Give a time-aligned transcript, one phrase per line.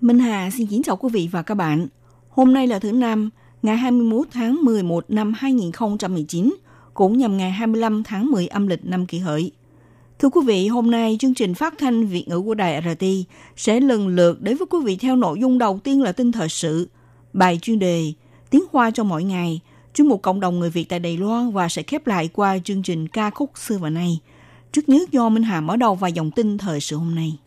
[0.00, 1.86] Minh Hà xin kính chào quý vị và các bạn.
[2.28, 3.30] Hôm nay là thứ Năm,
[3.62, 6.54] ngày 21 tháng 11 năm 2019,
[6.94, 9.50] cũng nhằm ngày 25 tháng 10 âm lịch năm kỷ hợi.
[10.18, 13.04] Thưa quý vị, hôm nay chương trình phát thanh Việt ngữ của Đài RT
[13.56, 16.48] sẽ lần lượt đến với quý vị theo nội dung đầu tiên là tin thời
[16.48, 16.88] sự,
[17.32, 18.12] bài chuyên đề,
[18.50, 19.60] tiếng hoa cho mỗi ngày,
[19.94, 22.82] chuyên mục cộng đồng người Việt tại Đài Loan và sẽ khép lại qua chương
[22.82, 24.20] trình ca khúc xưa và nay.
[24.72, 27.38] Trước nhất do Minh Hà mở đầu và dòng tin thời sự hôm nay.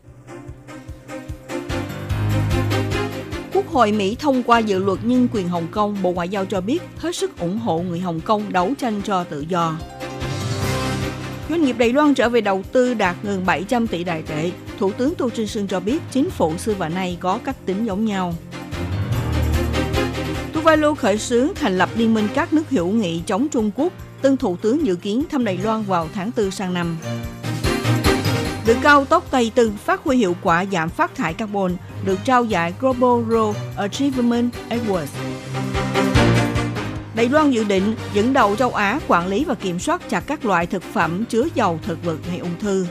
[3.74, 6.82] Hội Mỹ thông qua dự luật nhân quyền Hồng Kông, Bộ Ngoại giao cho biết
[6.98, 9.76] hết sức ủng hộ người Hồng Kông đấu tranh cho tự do.
[11.48, 14.50] Doanh nghiệp Đài Loan trở về đầu tư đạt gần 700 tỷ đại tệ.
[14.78, 17.86] Thủ tướng Tô Trinh Sương cho biết chính phủ xưa và nay có cách tính
[17.86, 18.34] giống nhau.
[20.52, 23.92] Tuvalu khởi xướng thành lập liên minh các nước hữu nghị chống Trung Quốc.
[24.22, 26.96] Tân Thủ tướng dự kiến thăm Đài Loan vào tháng 4 sang năm.
[28.66, 32.44] Đường cao tốc Tây Tư phát huy hiệu quả giảm phát thải carbon, được trao
[32.44, 35.06] giải Global Road Achievement Awards.
[37.14, 40.44] Đài Loan dự định dẫn đầu châu Á quản lý và kiểm soát chặt các
[40.44, 42.86] loại thực phẩm chứa dầu thực vật gây ung thư.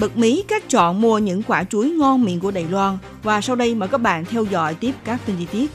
[0.00, 3.56] Bật mí cách chọn mua những quả chuối ngon miệng của Đài Loan và sau
[3.56, 5.70] đây mời các bạn theo dõi tiếp các tin chi tiết.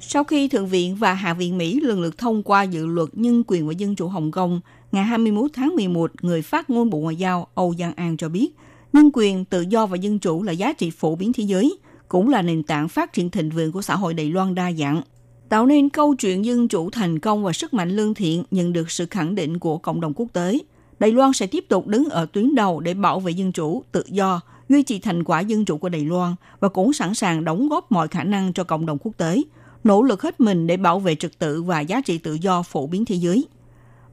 [0.00, 3.42] Sau khi Thượng viện và Hạ viện Mỹ lần lượt thông qua dự luật nhân
[3.46, 4.60] quyền và dân chủ Hồng Kông,
[4.92, 8.48] ngày 21 tháng 11, người phát ngôn Bộ Ngoại giao Âu Giang An cho biết,
[8.92, 12.28] nhân quyền, tự do và dân chủ là giá trị phổ biến thế giới, cũng
[12.28, 15.02] là nền tảng phát triển thịnh vượng của xã hội Đài Loan đa dạng.
[15.48, 18.90] Tạo nên câu chuyện dân chủ thành công và sức mạnh lương thiện nhận được
[18.90, 20.58] sự khẳng định của cộng đồng quốc tế.
[20.98, 24.04] Đài Loan sẽ tiếp tục đứng ở tuyến đầu để bảo vệ dân chủ, tự
[24.08, 27.68] do, duy trì thành quả dân chủ của Đài Loan và cũng sẵn sàng đóng
[27.68, 29.42] góp mọi khả năng cho cộng đồng quốc tế,
[29.86, 32.86] nỗ lực hết mình để bảo vệ trật tự và giá trị tự do phổ
[32.86, 33.46] biến thế giới.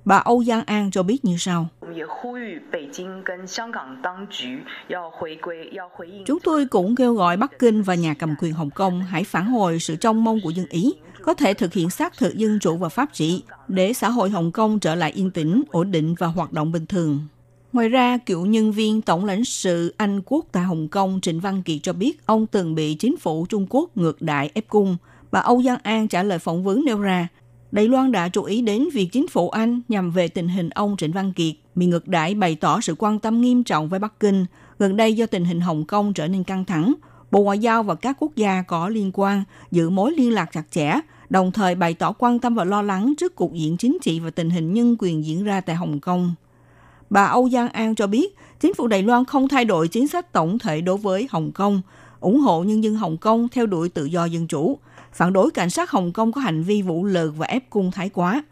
[0.06, 1.68] Bà Âu Giang An cho biết như sau.
[6.26, 9.46] Chúng tôi cũng kêu gọi Bắc Kinh và nhà cầm quyền Hồng Kông hãy phản
[9.46, 12.78] hồi sự trông mong của dân Ý, có thể thực hiện xác thực dân chủ
[12.78, 16.28] và pháp trị để xã hội Hồng Kông trở lại yên tĩnh, ổn định và
[16.28, 17.20] hoạt động bình thường.
[17.74, 21.64] Ngoài ra, cựu nhân viên Tổng lãnh sự Anh Quốc tại Hồng Kông Trịnh Văn
[21.64, 24.98] Kiệt cho biết ông từng bị chính phủ Trung Quốc ngược đại ép cung.
[25.34, 27.28] Bà Âu Giang An trả lời phỏng vấn nêu ra,
[27.72, 30.96] Đài Loan đã chú ý đến việc chính phủ Anh nhằm về tình hình ông
[30.98, 34.20] Trịnh Văn Kiệt bị ngược đãi bày tỏ sự quan tâm nghiêm trọng với Bắc
[34.20, 34.46] Kinh.
[34.80, 36.94] Gần đây do tình hình Hồng Kông trở nên căng thẳng,
[37.32, 40.72] Bộ Ngoại giao và các quốc gia có liên quan giữ mối liên lạc chặt
[40.72, 40.94] chẽ,
[41.30, 44.30] đồng thời bày tỏ quan tâm và lo lắng trước cuộc diện chính trị và
[44.30, 46.34] tình hình nhân quyền diễn ra tại Hồng Kông.
[47.10, 50.34] Bà Âu Giang An cho biết, chính phủ Đài Loan không thay đổi chính sách
[50.34, 51.82] tổng thể đối với Hồng Kông,
[52.20, 54.78] ủng hộ nhân dân Hồng Kông theo đuổi tự do dân chủ,
[55.14, 58.10] phản đối cảnh sát Hồng Kông có hành vi vũ lực và ép cung thái
[58.10, 58.44] quá.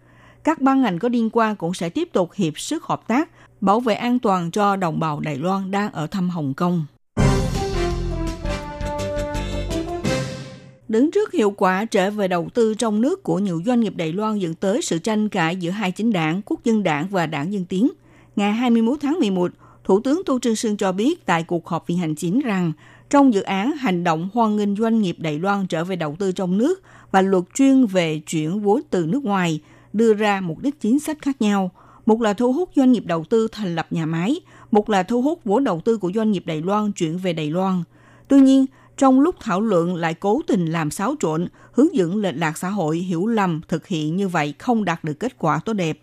[0.43, 3.29] Các ban ngành có liên quan cũng sẽ tiếp tục hiệp sức hợp tác,
[3.61, 6.85] bảo vệ an toàn cho đồng bào Đài Loan đang ở thăm Hồng Kông.
[10.87, 14.13] Đứng trước hiệu quả trở về đầu tư trong nước của nhiều doanh nghiệp Đài
[14.13, 17.53] Loan dẫn tới sự tranh cãi giữa hai chính đảng, Quốc dân đảng và đảng
[17.53, 17.89] Dân Tiến.
[18.35, 19.51] Ngày 21 tháng 11,
[19.83, 22.71] Thủ tướng Tô Trương Sương cho biết tại cuộc họp viện hành chính rằng
[23.11, 26.31] trong dự án hành động hoan nghênh doanh nghiệp Đài Loan trở về đầu tư
[26.31, 29.61] trong nước và luật chuyên về chuyển vốn từ nước ngoài
[29.93, 31.71] đưa ra mục đích chính sách khác nhau.
[32.05, 34.39] Một là thu hút doanh nghiệp đầu tư thành lập nhà máy,
[34.71, 37.51] một là thu hút vốn đầu tư của doanh nghiệp Đài Loan chuyển về Đài
[37.51, 37.83] Loan.
[38.27, 38.65] Tuy nhiên,
[38.97, 42.69] trong lúc thảo luận lại cố tình làm xáo trộn, hướng dẫn lệch lạc xã
[42.69, 45.99] hội hiểu lầm thực hiện như vậy không đạt được kết quả tốt đẹp.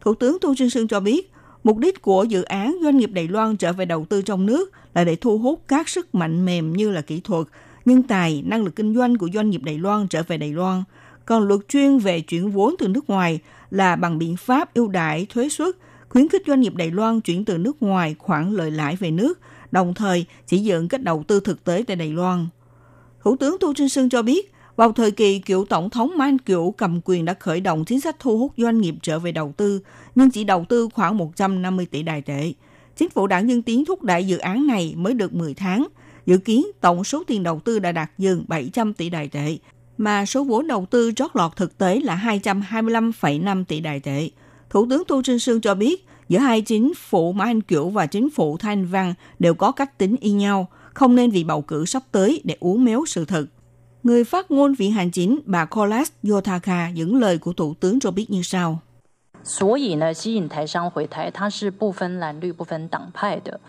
[0.00, 1.32] Thủ tướng Tô Trinh Sương cho biết,
[1.66, 4.70] Mục đích của dự án doanh nghiệp Đài Loan trở về đầu tư trong nước
[4.96, 7.46] là để thu hút các sức mạnh mềm như là kỹ thuật,
[7.84, 10.82] nhân tài, năng lực kinh doanh của doanh nghiệp Đài Loan trở về Đài Loan.
[11.24, 13.40] Còn luật chuyên về chuyển vốn từ nước ngoài
[13.70, 15.76] là bằng biện pháp ưu đãi thuế suất,
[16.08, 19.38] khuyến khích doanh nghiệp Đài Loan chuyển từ nước ngoài khoản lợi lãi về nước,
[19.70, 22.46] đồng thời chỉ dựng cách đầu tư thực tế tại Đài Loan.
[23.24, 26.74] Thủ tướng Tô Trinh Sương cho biết, vào thời kỳ cựu Tổng thống Man Kiều
[26.76, 29.80] cầm quyền đã khởi động chính sách thu hút doanh nghiệp trở về đầu tư,
[30.14, 32.52] nhưng chỉ đầu tư khoảng 150 tỷ đài tệ.
[32.96, 35.86] Chính phủ đảng nhân Tiến thúc đẩy dự án này mới được 10 tháng.
[36.26, 39.58] Dự kiến tổng số tiền đầu tư đã đạt gần 700 tỷ đài tệ,
[39.98, 44.30] mà số vốn đầu tư trót lọt thực tế là 225,5 tỷ đài tệ.
[44.70, 48.06] Thủ tướng Tô Trinh Sương cho biết, giữa hai chính phủ Mã Anh Kiểu và
[48.06, 51.84] chính phủ Thanh Văn đều có cách tính y nhau, không nên vì bầu cử
[51.84, 53.46] sắp tới để uống méo sự thật.
[54.02, 58.10] Người phát ngôn Viện Hành Chính bà Kolas Yotaka dẫn lời của Thủ tướng cho
[58.10, 58.82] biết như sau.
[59.45, 63.59] 所以呢，吸引台商回台，它是不分蓝绿、不分党派的。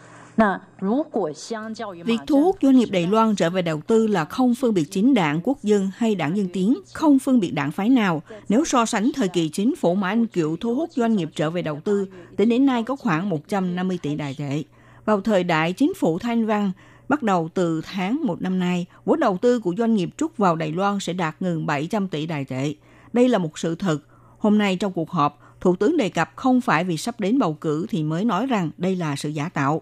[2.05, 4.85] Việc thu hút doanh nghiệp Đài Loan trở về đầu tư là không phân biệt
[4.91, 8.23] chính đảng quốc dân hay đảng dân tiến, không phân biệt đảng phái nào.
[8.49, 11.51] Nếu so sánh thời kỳ chính phủ mà Anh Kiệu thu hút doanh nghiệp trở
[11.51, 12.07] về đầu tư,
[12.37, 14.63] tính đến nay có khoảng 150 tỷ đài tệ.
[15.05, 16.73] Vào thời đại chính phủ Thanh Văn,
[17.09, 20.57] bắt đầu từ tháng một năm nay, vốn đầu tư của doanh nghiệp trút vào
[20.57, 22.75] Đài Loan sẽ đạt gần 700 tỷ đài tệ.
[23.13, 23.99] Đây là một sự thật.
[24.39, 27.54] Hôm nay trong cuộc họp, Thủ tướng đề cập không phải vì sắp đến bầu
[27.54, 29.82] cử thì mới nói rằng đây là sự giả tạo.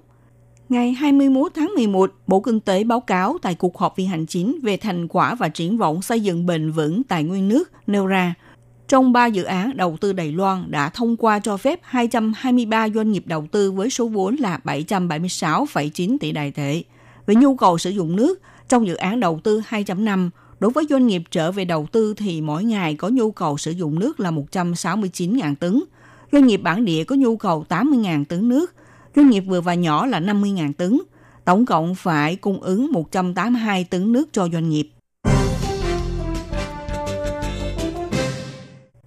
[0.70, 4.60] Ngày 21 tháng 11, Bộ Kinh tế báo cáo tại cuộc họp viên hành chính
[4.64, 8.34] về thành quả và triển vọng xây dựng bền vững tài nguyên nước nêu ra,
[8.88, 13.12] trong 3 dự án đầu tư Đài Loan đã thông qua cho phép 223 doanh
[13.12, 16.84] nghiệp đầu tư với số vốn là 776,9 tỷ đài tệ.
[17.26, 20.30] Về nhu cầu sử dụng nước, trong dự án đầu tư 2.5,
[20.66, 23.72] đối với doanh nghiệp trở về đầu tư thì mỗi ngày có nhu cầu sử
[23.72, 25.84] dụng nước là 169.000 tấn.
[26.32, 28.74] Doanh nghiệp bản địa có nhu cầu 80.000 tấn nước–
[29.16, 31.00] doanh nghiệp vừa và nhỏ là 50.000 tấn.
[31.46, 34.90] Tổng cộng phải cung ứng 182 tấn nước cho doanh nghiệp.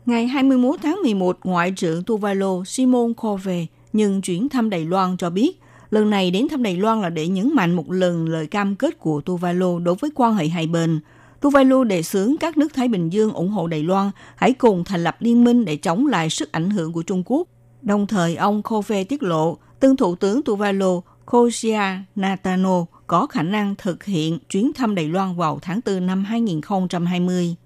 [0.06, 5.30] Ngày 21 tháng 11, Ngoại trưởng Tuvalu Simon Kove nhưng chuyến thăm Đài Loan cho
[5.30, 8.76] biết, lần này đến thăm Đài Loan là để nhấn mạnh một lần lời cam
[8.76, 11.00] kết của Tuvalu đối với quan hệ hai bên.
[11.40, 15.04] Tuvalu đề xướng các nước Thái Bình Dương ủng hộ Đài Loan hãy cùng thành
[15.04, 17.48] lập liên minh để chống lại sức ảnh hưởng của Trung Quốc.
[17.82, 21.80] Đồng thời, ông Kove tiết lộ Tân Thủ tướng Tuvalu Kosia
[22.16, 27.56] Natano có khả năng thực hiện chuyến thăm Đài Loan vào tháng 4 năm 2020.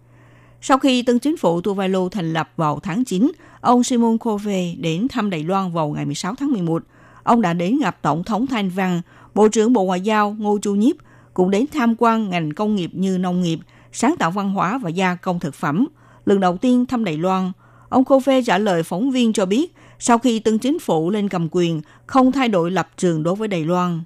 [0.60, 5.08] Sau khi tân chính phủ Tuvalu thành lập vào tháng 9, ông Simon Kove đến
[5.08, 6.82] thăm Đài Loan vào ngày 16 tháng 11.
[7.22, 9.02] Ông đã đến gặp Tổng thống Thanh Văn,
[9.34, 10.96] Bộ trưởng Bộ Ngoại giao Ngô Chu Nhiếp,
[11.34, 13.58] cũng đến tham quan ngành công nghiệp như nông nghiệp,
[13.93, 15.88] sáng tạo văn hóa và gia công thực phẩm.
[16.25, 17.52] Lần đầu tiên thăm Đài Loan,
[17.88, 21.49] ông Kove trả lời phóng viên cho biết sau khi tân chính phủ lên cầm
[21.50, 24.00] quyền, không thay đổi lập trường đối với Đài Loan.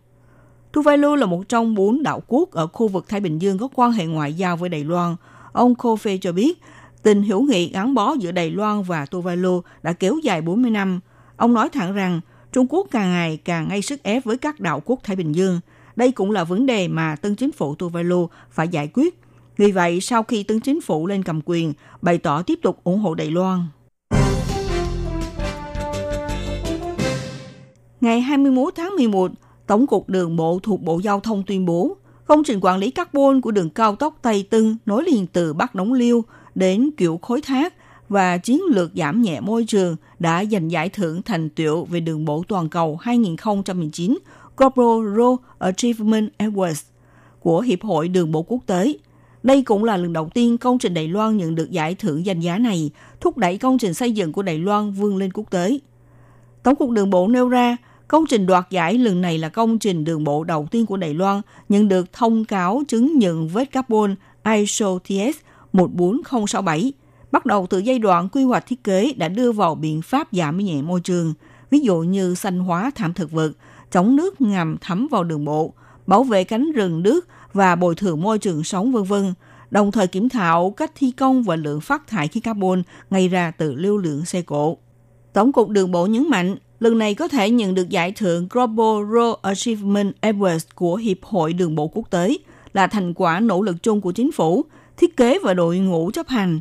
[0.72, 3.92] Tuvalu là một trong bốn đảo quốc ở khu vực Thái Bình Dương có quan
[3.92, 5.16] hệ ngoại giao với Đài Loan.
[5.52, 6.62] Ông Kofe cho biết,
[7.02, 11.00] tình hữu nghị gắn bó giữa Đài Loan và Tuvalu đã kéo dài 40 năm.
[11.36, 12.20] Ông nói thẳng rằng,
[12.52, 15.60] Trung Quốc càng ngày càng gây sức ép với các đảo quốc Thái Bình Dương.
[15.96, 19.20] Đây cũng là vấn đề mà tân chính phủ Tuvalu phải giải quyết.
[19.56, 21.72] Vì vậy, sau khi tân chính phủ lên cầm quyền,
[22.02, 23.66] bày tỏ tiếp tục ủng hộ Đài Loan.
[28.00, 29.32] Ngày 21 tháng 11,
[29.66, 31.96] Tổng cục Đường bộ thuộc Bộ Giao thông tuyên bố
[32.26, 35.74] công trình quản lý carbon của đường cao tốc Tây Tưng nối liền từ Bắc
[35.74, 37.74] Đống Liêu đến kiểu khối thác
[38.08, 42.24] và chiến lược giảm nhẹ môi trường đã giành giải thưởng thành tựu về đường
[42.24, 44.18] bộ toàn cầu 2019
[44.56, 46.82] Global Road Achievement Awards
[47.40, 48.92] của Hiệp hội Đường bộ Quốc tế.
[49.42, 52.40] Đây cũng là lần đầu tiên công trình Đài Loan nhận được giải thưởng danh
[52.40, 55.78] giá này, thúc đẩy công trình xây dựng của Đài Loan vươn lên quốc tế.
[56.62, 57.76] Tổng cục Đường bộ nêu ra,
[58.08, 61.14] Công trình đoạt giải lần này là công trình đường bộ đầu tiên của Đài
[61.14, 64.14] Loan nhận được thông cáo chứng nhận vết carbon
[64.44, 65.38] ISO TS
[65.72, 66.92] 14067.
[67.32, 70.58] Bắt đầu từ giai đoạn quy hoạch thiết kế đã đưa vào biện pháp giảm
[70.58, 71.34] nhẹ môi trường,
[71.70, 73.52] ví dụ như xanh hóa thảm thực vật,
[73.96, 75.74] chống nước ngầm thấm vào đường bộ,
[76.06, 79.34] bảo vệ cánh rừng nước và bồi thường môi trường sống vân vân
[79.70, 83.50] đồng thời kiểm thảo cách thi công và lượng phát thải khí carbon gây ra
[83.50, 84.78] từ lưu lượng xe cộ.
[85.32, 89.12] Tổng cục Đường bộ nhấn mạnh, lần này có thể nhận được giải thưởng Global
[89.12, 92.36] Road Achievement Awards của Hiệp hội Đường bộ Quốc tế
[92.72, 94.64] là thành quả nỗ lực chung của chính phủ,
[94.96, 96.60] thiết kế và đội ngũ chấp hành,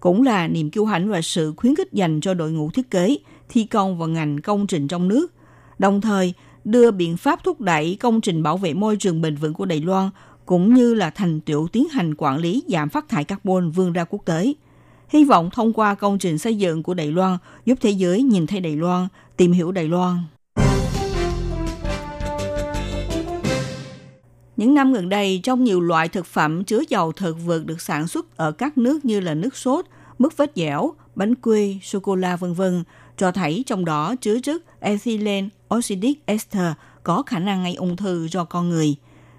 [0.00, 3.16] cũng là niềm kiêu hãnh và sự khuyến khích dành cho đội ngũ thiết kế,
[3.48, 5.32] thi công và ngành công trình trong nước.
[5.78, 9.54] Đồng thời, đưa biện pháp thúc đẩy công trình bảo vệ môi trường bền vững
[9.54, 10.10] của Đài Loan
[10.46, 14.04] cũng như là thành tựu tiến hành quản lý giảm phát thải carbon vươn ra
[14.04, 14.54] quốc tế–
[15.14, 18.46] hy vọng thông qua công trình xây dựng của Đài Loan giúp thế giới nhìn
[18.46, 20.18] thấy Đài Loan, tìm hiểu Đài Loan.
[24.56, 28.08] Những năm gần đây, trong nhiều loại thực phẩm chứa dầu thực vật được sản
[28.08, 29.86] xuất ở các nước như là nước sốt,
[30.18, 32.84] mứt vết dẻo, bánh quy, sô-cô-la vân vân,
[33.16, 38.28] cho thấy trong đó chứa chất ethylene oxydic ester có khả năng gây ung thư
[38.30, 38.94] do con người,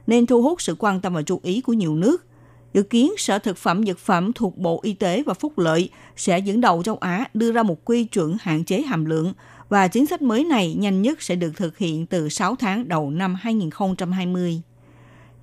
[0.08, 2.26] nên thu hút sự quan tâm và chú ý của nhiều nước–
[2.76, 6.40] Dự kiến Sở Thực phẩm Dược phẩm thuộc Bộ Y tế và Phúc lợi sẽ
[6.40, 9.34] dẫn đầu châu Á đưa ra một quy chuẩn hạn chế hàm lượng
[9.70, 13.10] và chính sách mới này nhanh nhất sẽ được thực hiện từ 6 tháng đầu
[13.10, 14.62] năm 2020.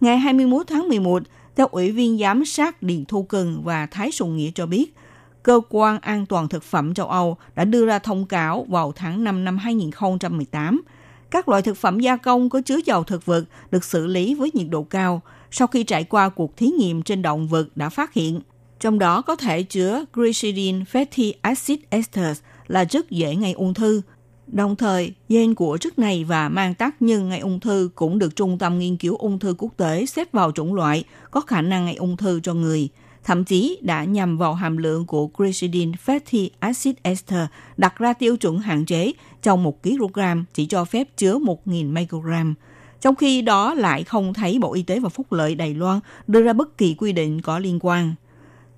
[0.01, 1.23] Ngày 21 tháng 11,
[1.57, 4.95] theo Ủy viên Giám sát Điền Thu Cần và Thái Sùng Nghĩa cho biết,
[5.43, 9.25] Cơ quan An toàn Thực phẩm châu Âu đã đưa ra thông cáo vào tháng
[9.25, 10.83] 5 năm 2018.
[11.31, 14.51] Các loại thực phẩm gia công có chứa dầu thực vật được xử lý với
[14.55, 18.13] nhiệt độ cao sau khi trải qua cuộc thí nghiệm trên động vật đã phát
[18.13, 18.41] hiện.
[18.81, 24.03] Trong đó có thể chứa glycerin fatty acid esters là chất dễ gây ung thư.
[24.47, 28.37] Đồng thời, gen của chất này và mang tác nhân gây ung thư cũng được
[28.37, 31.87] Trung tâm Nghiên cứu Ung thư Quốc tế xếp vào chủng loại có khả năng
[31.87, 32.89] gây ung thư cho người–
[33.25, 38.37] thậm chí đã nhằm vào hàm lượng của glycerin fatty acid ester đặt ra tiêu
[38.37, 39.13] chuẩn hạn chế
[39.43, 40.21] trong 1 kg
[40.55, 42.55] chỉ cho phép chứa 1.000 microgram.
[43.01, 46.43] Trong khi đó lại không thấy Bộ Y tế và Phúc lợi Đài Loan đưa
[46.43, 48.15] ra bất kỳ quy định có liên quan.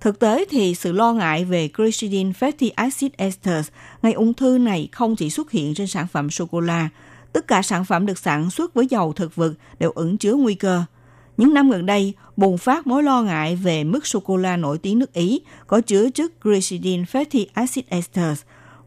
[0.01, 3.69] Thực tế thì sự lo ngại về glycerin fatty acid esters
[4.01, 6.89] gây ung thư này không chỉ xuất hiện trên sản phẩm sô-cô-la.
[7.33, 10.55] Tất cả sản phẩm được sản xuất với dầu thực vật đều ẩn chứa nguy
[10.55, 10.83] cơ–
[11.37, 15.13] những năm gần đây, bùng phát mối lo ngại về mức sô-cô-la nổi tiếng nước
[15.13, 18.41] Ý có chứa chất glycerin fatty acid esters.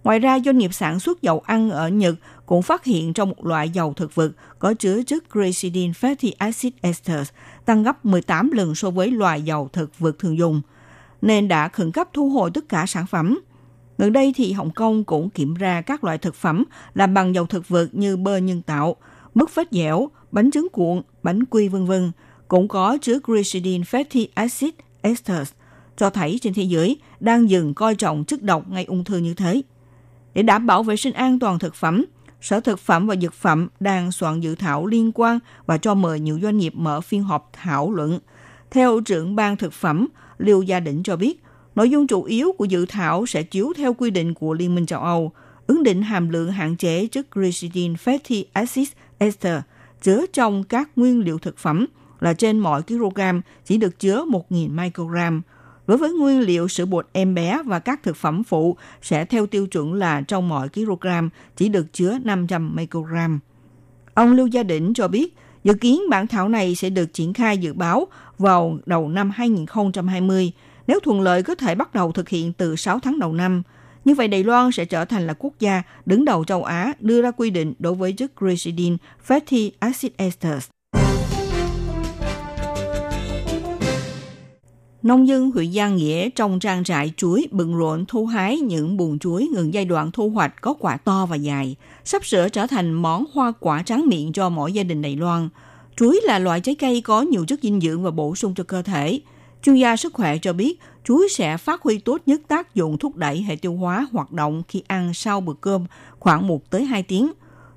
[0.05, 2.15] Ngoài ra, doanh nghiệp sản xuất dầu ăn ở Nhật
[2.47, 6.73] cũng phát hiện trong một loại dầu thực vật có chứa chất glycerin fatty acid
[6.81, 7.31] esters
[7.65, 10.61] tăng gấp 18 lần so với loại dầu thực vật thường dùng,
[11.23, 13.41] nên đã khẩn cấp thu hồi tất cả sản phẩm.
[13.99, 16.65] Gần đây thì Hồng Kông cũng kiểm ra các loại thực phẩm
[16.95, 18.97] làm bằng dầu thực vật như bơ nhân tạo,
[19.35, 22.13] mứt phết dẻo, bánh trứng cuộn, bánh quy vân vân
[22.49, 25.53] cũng có chứa glycerin fatty acid esters,
[25.97, 29.35] cho thấy trên thế giới đang dừng coi trọng chất độc gây ung thư như
[29.35, 29.63] thế.
[30.35, 32.05] Để đảm bảo vệ sinh an toàn thực phẩm,
[32.41, 36.21] Sở Thực phẩm và Dược phẩm đang soạn dự thảo liên quan và cho mời
[36.21, 38.19] nhiều doanh nghiệp mở phiên họp thảo luận.
[38.71, 41.43] Theo trưởng ban thực phẩm, Liêu Gia Định cho biết,
[41.75, 44.87] nội dung chủ yếu của dự thảo sẽ chiếu theo quy định của Liên minh
[44.87, 45.33] châu Âu,
[45.67, 48.89] ứng định hàm lượng hạn chế chất glycerin fatty acid
[49.19, 49.61] ester
[50.03, 51.87] chứa trong các nguyên liệu thực phẩm–
[52.21, 53.21] là trên mỗi kg
[53.65, 55.43] chỉ được chứa 1.000 microgram.
[55.87, 59.47] Đối với nguyên liệu sữa bột em bé và các thực phẩm phụ sẽ theo
[59.47, 61.09] tiêu chuẩn là trong mỗi kg
[61.57, 63.39] chỉ được chứa 500 microgram.
[64.15, 67.59] Ông Lưu Gia Định cho biết, dự kiến bản thảo này sẽ được triển khai
[67.59, 68.07] dự báo
[68.39, 70.53] vào đầu năm 2020.
[70.87, 73.63] Nếu thuận lợi có thể bắt đầu thực hiện từ 6 tháng đầu năm.
[74.05, 77.23] Như vậy Đài Loan sẽ trở thành là quốc gia đứng đầu châu Á đưa
[77.23, 78.97] ra quy định đối với chất glycerin
[79.29, 80.69] fatty acid esters.
[85.03, 89.19] Nông dân huyện Giang Nghĩa trong trang trại chuối bận rộn thu hái những buồn
[89.19, 92.93] chuối ngừng giai đoạn thu hoạch có quả to và dài, sắp sửa trở thành
[92.93, 95.49] món hoa quả tráng miệng cho mỗi gia đình Đài Loan.
[95.97, 98.83] Chuối là loại trái cây có nhiều chất dinh dưỡng và bổ sung cho cơ
[98.83, 99.21] thể.
[99.63, 103.17] Chuyên gia sức khỏe cho biết chuối sẽ phát huy tốt nhất tác dụng thúc
[103.17, 105.87] đẩy hệ tiêu hóa hoạt động khi ăn sau bữa cơm
[106.19, 107.33] khoảng 1 tới 2 tiếng.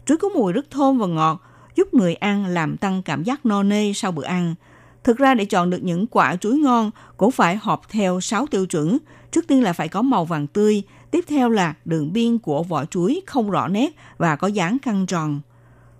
[0.05, 1.41] Chuối có mùi rất thơm và ngọt,
[1.75, 4.55] giúp người ăn làm tăng cảm giác no nê sau bữa ăn–
[5.03, 8.65] Thực ra để chọn được những quả chuối ngon cũng phải họp theo 6 tiêu
[8.65, 8.97] chuẩn.
[9.31, 12.85] Trước tiên là phải có màu vàng tươi, tiếp theo là đường biên của vỏ
[12.85, 15.41] chuối không rõ nét và có dáng căng tròn.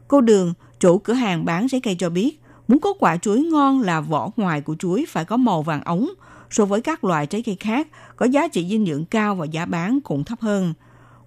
[0.08, 3.82] Cô Đường, chủ cửa hàng bán trái cây cho biết, muốn có quả chuối ngon
[3.82, 6.10] là vỏ ngoài của chuối phải có màu vàng ống,
[6.50, 9.66] so với các loại trái cây khác có giá trị dinh dưỡng cao và giá
[9.66, 10.74] bán cũng thấp hơn.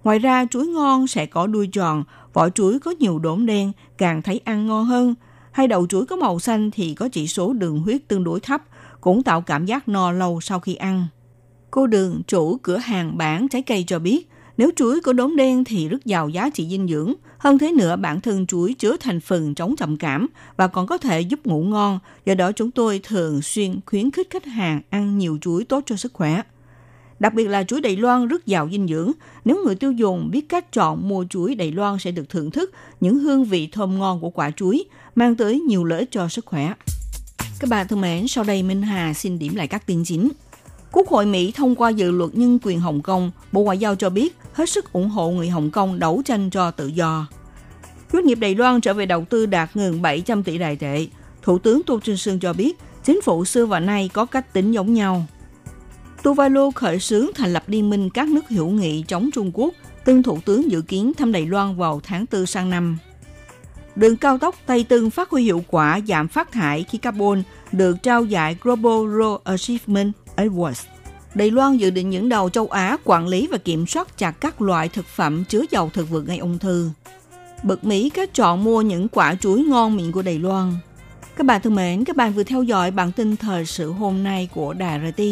[0.05, 4.23] Ngoài ra, chuối ngon sẽ có đuôi tròn, vỏ chuối có nhiều đốm đen, càng
[4.23, 5.15] thấy ăn ngon hơn–
[5.55, 8.63] hay đậu chuối có màu xanh thì có chỉ số đường huyết tương đối thấp,
[9.01, 11.07] cũng tạo cảm giác no lâu sau khi ăn.
[11.71, 15.65] Cô Đường, chủ cửa hàng bán trái cây cho biết, nếu chuối có đốm đen
[15.65, 17.15] thì rất giàu giá trị dinh dưỡng.
[17.39, 20.99] Hơn thế nữa, bản thân chuối chứa thành phần chống trầm cảm và còn có
[20.99, 21.99] thể giúp ngủ ngon.
[22.25, 25.97] Do đó chúng tôi thường xuyên khuyến khích khách hàng ăn nhiều chuối tốt cho
[25.97, 26.43] sức khỏe.
[27.25, 29.13] Đặc biệt là chuối Đài Loan rất giàu dinh dưỡng.
[29.45, 32.73] Nếu người tiêu dùng biết cách chọn mua chuối Đài Loan sẽ được thưởng thức
[33.01, 36.47] những hương vị thơm ngon của quả chuối, mang tới nhiều lợi ích cho sức
[36.47, 36.73] khỏe.
[37.61, 40.29] Các bạn thân mến, sau đây Minh Hà xin điểm lại các tin chính.
[40.93, 44.11] Quốc hội Mỹ thông qua dự luật nhân quyền Hồng Kông, Bộ Ngoại giao cho
[44.11, 47.27] biết hết sức ủng hộ người Hồng Kông đấu tranh cho tự do.
[48.13, 51.07] Doanh nghiệp Đài Loan trở về đầu tư đạt gần 700 tỷ đài tệ.
[51.43, 54.73] Thủ tướng Tô Trinh Sương cho biết, chính phủ xưa và nay có cách tính
[54.73, 55.27] giống nhau.
[56.25, 60.23] Tuvalu khởi xướng thành lập liên minh các nước hữu nghị chống Trung Quốc, tân
[60.23, 62.99] thủ tướng dự kiến thăm Đài Loan vào tháng 4 sang năm.
[63.97, 68.03] Đường cao tốc Tây Tương phát huy hiệu quả giảm phát thải khí carbon được
[68.03, 70.85] trao giải Global Road Achievement Awards.
[71.35, 74.63] Đài Loan dự định những đầu châu Á quản lý và kiểm soát chặt các
[74.63, 76.91] loại thực phẩm chứa dầu thực vật gây ung thư.
[77.63, 80.73] Bực Mỹ các chọn mua những quả chuối ngon miệng của Đài Loan.
[81.37, 84.49] Các bạn thân mến, các bạn vừa theo dõi bản tin thời sự hôm nay
[84.55, 85.23] của Đài RT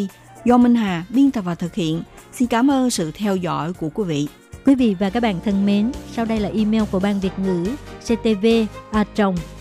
[0.45, 2.03] do Minh Hà biên tập và thực hiện.
[2.31, 4.27] Xin cảm ơn sự theo dõi của quý vị.
[4.65, 7.65] Quý vị và các bạn thân mến, sau đây là email của Ban Việt ngữ
[8.01, 8.47] ctv
[8.91, 9.05] a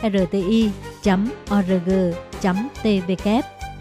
[0.03, 0.71] rti
[1.59, 1.91] org
[2.83, 3.29] tvk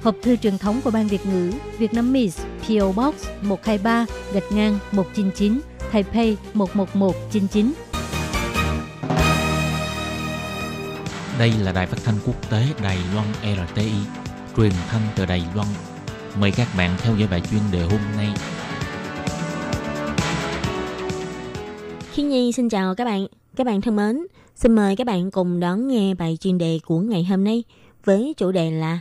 [0.04, 4.52] hộp thư truyền thống của Ban Việt ngữ Việt Nam Miss PO Box 123 gạch
[4.52, 7.74] ngang 199 Taipei 11199.
[11.40, 13.92] Đây là đài phát thanh quốc tế Đài Loan RTI,
[14.58, 15.68] truyền thanh từ Đài Loan.
[16.40, 18.28] Mời các bạn theo dõi bài chuyên đề hôm nay.
[22.12, 23.28] Khiến Nhi xin chào các bạn.
[23.56, 27.00] Các bạn thân mến, xin mời các bạn cùng đón nghe bài chuyên đề của
[27.00, 27.64] ngày hôm nay
[28.06, 29.00] với chủ đề là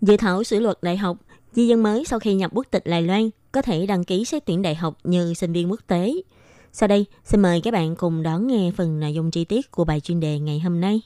[0.00, 1.16] Dự thảo sửa luật đại học,
[1.52, 4.46] di dân mới sau khi nhập quốc tịch Đài Loan có thể đăng ký xét
[4.46, 6.12] tuyển đại học như sinh viên quốc tế.
[6.72, 9.84] Sau đây, xin mời các bạn cùng đón nghe phần nội dung chi tiết của
[9.84, 11.00] bài chuyên đề ngày hôm nay.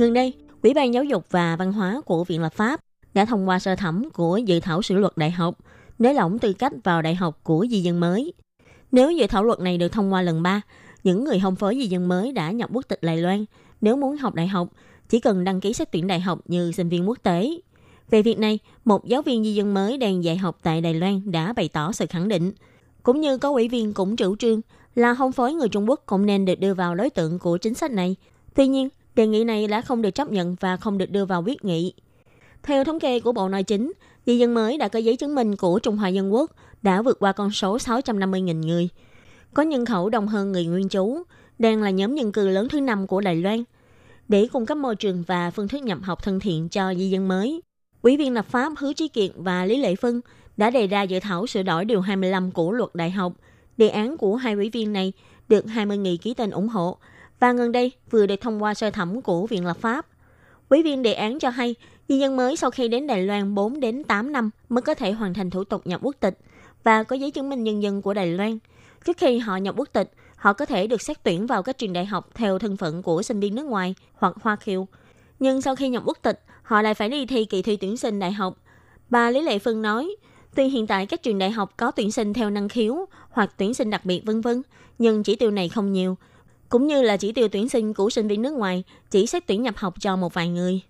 [0.00, 2.80] Gần đây, Ủy ban Giáo dục và Văn hóa của Viện Lập pháp
[3.14, 5.58] đã thông qua sơ thẩm của dự thảo sửa luật đại học,
[5.98, 8.32] nới lỏng tư cách vào đại học của di dân mới.
[8.92, 10.60] Nếu dự thảo luật này được thông qua lần 3,
[11.04, 13.44] những người hôn phối di dân mới đã nhập quốc tịch Đài Loan,
[13.80, 14.68] nếu muốn học đại học,
[15.08, 17.50] chỉ cần đăng ký xét tuyển đại học như sinh viên quốc tế.
[18.10, 21.30] Về việc này, một giáo viên di dân mới đang dạy học tại Đài Loan
[21.30, 22.52] đã bày tỏ sự khẳng định.
[23.02, 24.60] Cũng như có ủy viên cũng chủ trương
[24.94, 27.74] là hôn phối người Trung Quốc cũng nên được đưa vào đối tượng của chính
[27.74, 28.16] sách này.
[28.54, 31.42] Tuy nhiên, đề nghị này đã không được chấp nhận và không được đưa vào
[31.46, 31.92] quyết nghị.
[32.62, 33.92] Theo thống kê của Bộ Nội chính,
[34.26, 36.50] di dân mới đã có giấy chứng minh của Trung Hoa Dân Quốc
[36.82, 38.88] đã vượt qua con số 650.000 người.
[39.54, 41.22] Có nhân khẩu đông hơn người nguyên trú,
[41.58, 43.64] đang là nhóm dân cư lớn thứ năm của Đài Loan.
[44.28, 47.28] Để cung cấp môi trường và phương thức nhập học thân thiện cho di dân
[47.28, 47.60] mới,
[48.02, 50.20] Ủy viên lập pháp Hứa Trí Kiệt và Lý Lệ Phân
[50.56, 53.32] đã đề ra dự thảo sửa đổi điều 25 của luật đại học.
[53.76, 55.12] Đề án của hai ủy viên này
[55.48, 56.98] được 20 người ký tên ủng hộ
[57.40, 60.06] và gần đây vừa được thông qua sơ thẩm của Viện Lập pháp.
[60.68, 61.74] Ủy viên đề án cho hay,
[62.08, 65.12] di dân mới sau khi đến Đài Loan 4 đến 8 năm mới có thể
[65.12, 66.38] hoàn thành thủ tục nhập quốc tịch
[66.84, 68.58] và có giấy chứng minh nhân dân của Đài Loan.
[69.04, 71.92] Trước khi họ nhập quốc tịch, họ có thể được xét tuyển vào các trường
[71.92, 74.86] đại học theo thân phận của sinh viên nước ngoài hoặc hoa kiều.
[75.38, 78.18] Nhưng sau khi nhập quốc tịch, họ lại phải đi thi kỳ thi tuyển sinh
[78.18, 78.56] đại học.
[79.10, 80.16] Bà Lý Lệ Phương nói,
[80.54, 83.74] tuy hiện tại các trường đại học có tuyển sinh theo năng khiếu hoặc tuyển
[83.74, 84.62] sinh đặc biệt vân vân,
[84.98, 86.16] nhưng chỉ tiêu này không nhiều,
[86.70, 89.62] cũng như là chỉ tiêu tuyển sinh của sinh viên nước ngoài chỉ xét tuyển
[89.62, 90.80] nhập học cho một vài người.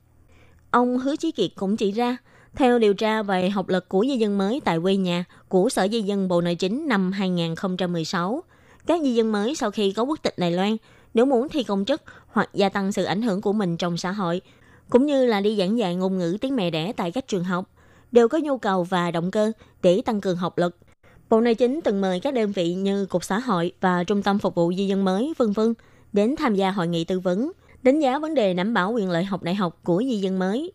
[0.71, 2.17] Ông Hứa Chí Kiệt cũng chỉ ra,
[2.55, 5.89] theo điều tra về học lực của di dân mới tại quê nhà của Sở
[5.89, 8.43] Di dân Bộ Nội chính năm 2016,
[8.87, 10.77] các di dân mới sau khi có quốc tịch Đài Loan,
[11.15, 14.13] nếu muốn thi công chức hoặc gia tăng sự ảnh hưởng của mình trong xã
[14.13, 14.41] hội,
[14.91, 17.71] cũng như là đi giảng dạy ngôn ngữ tiếng mẹ đẻ tại các trường học,
[18.13, 20.77] đều có nhu cầu và động cơ để tăng cường học lực.
[21.31, 24.39] Bộ Nội chính từng mời các đơn vị như Cục Xã hội và Trung tâm
[24.39, 25.75] Phục vụ Di dân mới, vân vân
[26.13, 29.25] đến tham gia hội nghị tư vấn, đánh giá vấn đề đảm bảo quyền lợi
[29.25, 30.73] học đại học của di dân mới.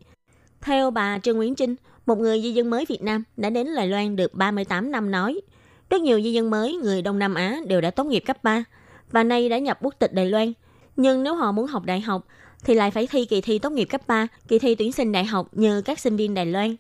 [0.62, 3.88] Theo bà Trương Nguyễn Trinh, một người di dân mới Việt Nam đã đến Đài
[3.88, 5.42] Loan được 38 năm nói,
[5.90, 8.64] rất nhiều di dân mới người Đông Nam Á đều đã tốt nghiệp cấp 3
[9.12, 10.54] và nay đã nhập quốc tịch Đài Loan.
[10.96, 12.28] Nhưng nếu họ muốn học đại học
[12.64, 15.26] thì lại phải thi kỳ thi tốt nghiệp cấp 3, kỳ thi tuyển sinh đại
[15.26, 16.76] học như các sinh viên Đài Loan.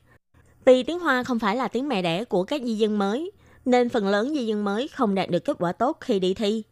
[0.65, 3.31] Vì tiếng Hoa không phải là tiếng mẹ đẻ của các di dân mới,
[3.65, 6.63] nên phần lớn di dân mới không đạt được kết quả tốt khi đi thi.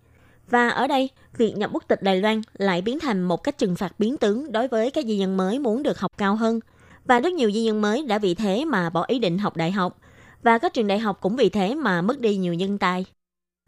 [0.49, 3.75] Và ở đây, việc nhập quốc tịch Đài Loan lại biến thành một cách trừng
[3.75, 6.59] phạt biến tướng đối với các di dân mới muốn được học cao hơn.
[7.05, 9.71] Và rất nhiều di dân mới đã vì thế mà bỏ ý định học đại
[9.71, 9.99] học.
[10.43, 13.05] Và các trường đại học cũng vì thế mà mất đi nhiều nhân tài.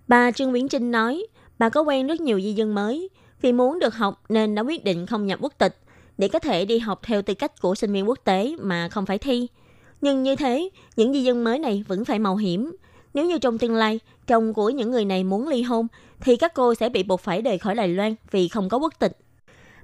[0.07, 1.25] Bà Trương Viễn Trinh nói,
[1.59, 3.09] bà có quen rất nhiều di dân mới.
[3.41, 5.77] Vì muốn được học nên đã quyết định không nhập quốc tịch
[6.17, 9.05] để có thể đi học theo tư cách của sinh viên quốc tế mà không
[9.05, 9.47] phải thi.
[10.01, 12.75] Nhưng như thế, những di dân mới này vẫn phải mạo hiểm.
[13.15, 15.87] Nếu như trong tương lai, chồng của những người này muốn ly hôn,
[16.19, 18.93] thì các cô sẽ bị buộc phải rời khỏi Đài Loan vì không có quốc
[18.99, 19.17] tịch.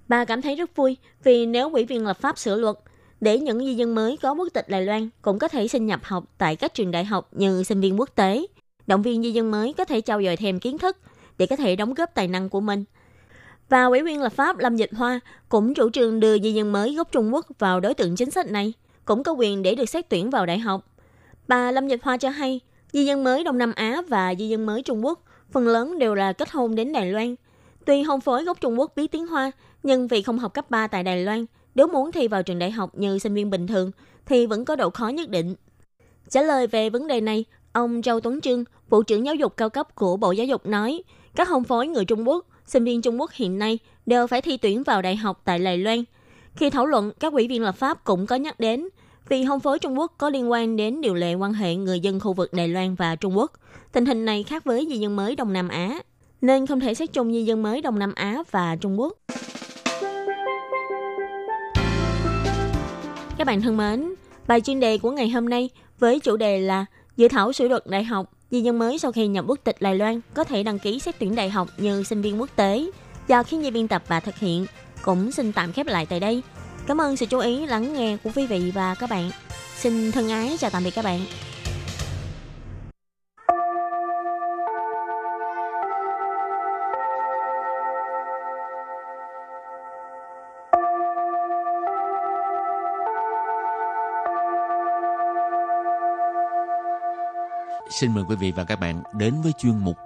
[0.07, 2.75] Bà cảm thấy rất vui vì nếu ủy viên lập pháp sửa luật,
[3.21, 5.99] để những di dân mới có quốc tịch Đài Loan cũng có thể xin nhập
[6.03, 8.45] học tại các trường đại học như sinh viên quốc tế.
[8.87, 10.97] Động viên di dân mới có thể trao dồi thêm kiến thức
[11.37, 12.83] để có thể đóng góp tài năng của mình.
[13.69, 16.95] Và ủy viên lập pháp Lâm Dịch Hoa cũng chủ trương đưa di dân mới
[16.95, 18.73] gốc Trung Quốc vào đối tượng chính sách này,
[19.05, 20.85] cũng có quyền để được xét tuyển vào đại học.
[21.47, 22.59] Bà Lâm Dịch Hoa cho hay,
[22.93, 26.15] di dân mới Đông Nam Á và di dân mới Trung Quốc phần lớn đều
[26.15, 27.35] là kết hôn đến Đài Loan.
[27.85, 29.51] Tuy hôn phối gốc Trung Quốc biết tiếng Hoa,
[29.83, 32.71] nhưng vì không học cấp 3 tại Đài Loan, nếu muốn thi vào trường đại
[32.71, 33.91] học như sinh viên bình thường
[34.25, 35.55] thì vẫn có độ khó nhất định.
[36.29, 39.69] Trả lời về vấn đề này, ông Châu Tuấn Trương, Bộ trưởng Giáo dục cao
[39.69, 41.03] cấp của Bộ Giáo dục nói,
[41.35, 44.57] các hôn phối người Trung Quốc, sinh viên Trung Quốc hiện nay đều phải thi
[44.57, 46.03] tuyển vào đại học tại Đài Loan.
[46.55, 48.89] Khi thảo luận, các ủy viên lập pháp cũng có nhắc đến,
[49.29, 52.19] vì hôn phối Trung Quốc có liên quan đến điều lệ quan hệ người dân
[52.19, 53.51] khu vực Đài Loan và Trung Quốc.
[53.91, 55.99] Tình hình này khác với di dân mới Đông Nam Á,
[56.41, 59.17] nên không thể xét chung di dân mới Đông Nam Á và Trung Quốc.
[63.37, 64.13] Các bạn thân mến,
[64.47, 66.85] bài chuyên đề của ngày hôm nay với chủ đề là
[67.17, 69.95] Dự thảo sửa luật đại học, di dân mới sau khi nhập quốc tịch Đài
[69.95, 72.85] Loan có thể đăng ký xét tuyển đại học như sinh viên quốc tế
[73.27, 74.65] Do khi nhi biên tập và thực hiện
[75.01, 76.41] cũng xin tạm khép lại tại đây.
[76.87, 79.31] Cảm ơn sự chú ý, lắng nghe của quý vị và các bạn.
[79.75, 81.19] Xin thân ái chào tạm biệt các bạn.
[97.99, 99.97] Xin mời quý vị và các bạn đến với chuyên mục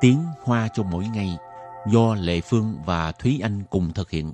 [0.00, 1.36] Tiếng Hoa cho mỗi ngày
[1.86, 4.32] do Lệ Phương và Thúy Anh cùng thực hiện.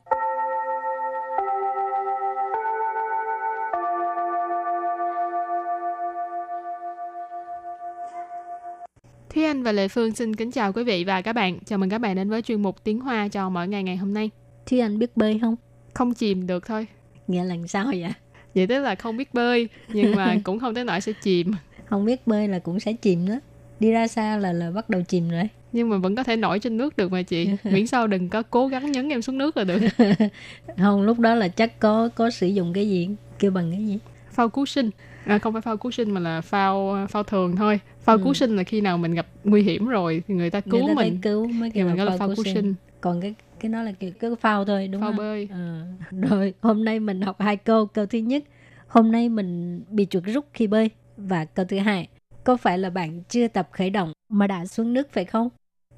[9.35, 11.59] Thúy Anh và Lệ Phương xin kính chào quý vị và các bạn.
[11.67, 14.15] Chào mừng các bạn đến với chuyên mục Tiếng Hoa cho mỗi ngày ngày hôm
[14.15, 14.31] nay.
[14.67, 15.57] Thúy Anh biết bơi không?
[15.95, 16.87] Không chìm được thôi.
[17.29, 18.13] Nghĩa là sao vậy?
[18.55, 21.53] Vậy tức là không biết bơi, nhưng mà cũng không tới nỗi sẽ chìm.
[21.85, 23.35] Không biết bơi là cũng sẽ chìm đó.
[23.81, 25.49] Đi ra xa là là bắt đầu chìm rồi.
[25.73, 27.49] Nhưng mà vẫn có thể nổi trên nước được mà chị.
[27.65, 29.79] Miễn sao đừng có cố gắng nhấn em xuống nước là được.
[30.79, 33.09] không, lúc đó là chắc có có sử dụng cái gì?
[33.39, 33.99] Kêu bằng cái gì?
[34.31, 34.91] Phao cứu sinh
[35.26, 37.80] À, không phải phao cứu sinh mà là phao phao thường thôi.
[38.00, 38.22] Phao Ừ.
[38.24, 40.88] cứu sinh là khi nào mình gặp nguy hiểm rồi thì người ta cứu Người
[40.88, 41.22] ta phải mình.
[41.22, 42.76] cứu mới Thì kêu mình là gọi là phao cứu sinh.
[43.02, 45.18] Còn cái cái đó là kiểu cái phao thôi đúng Phao không?
[45.18, 45.48] bơi.
[45.52, 47.86] Ờ, rồi hôm nay mình học hai câu.
[47.86, 48.44] Câu thứ nhất,
[48.88, 50.90] hôm nay mình bị chuột rút khi bơi.
[51.18, 52.08] Và câu thứ hai,
[52.44, 55.50] có phải là bạn chưa tập khởi động mà đã xuống nước phải không?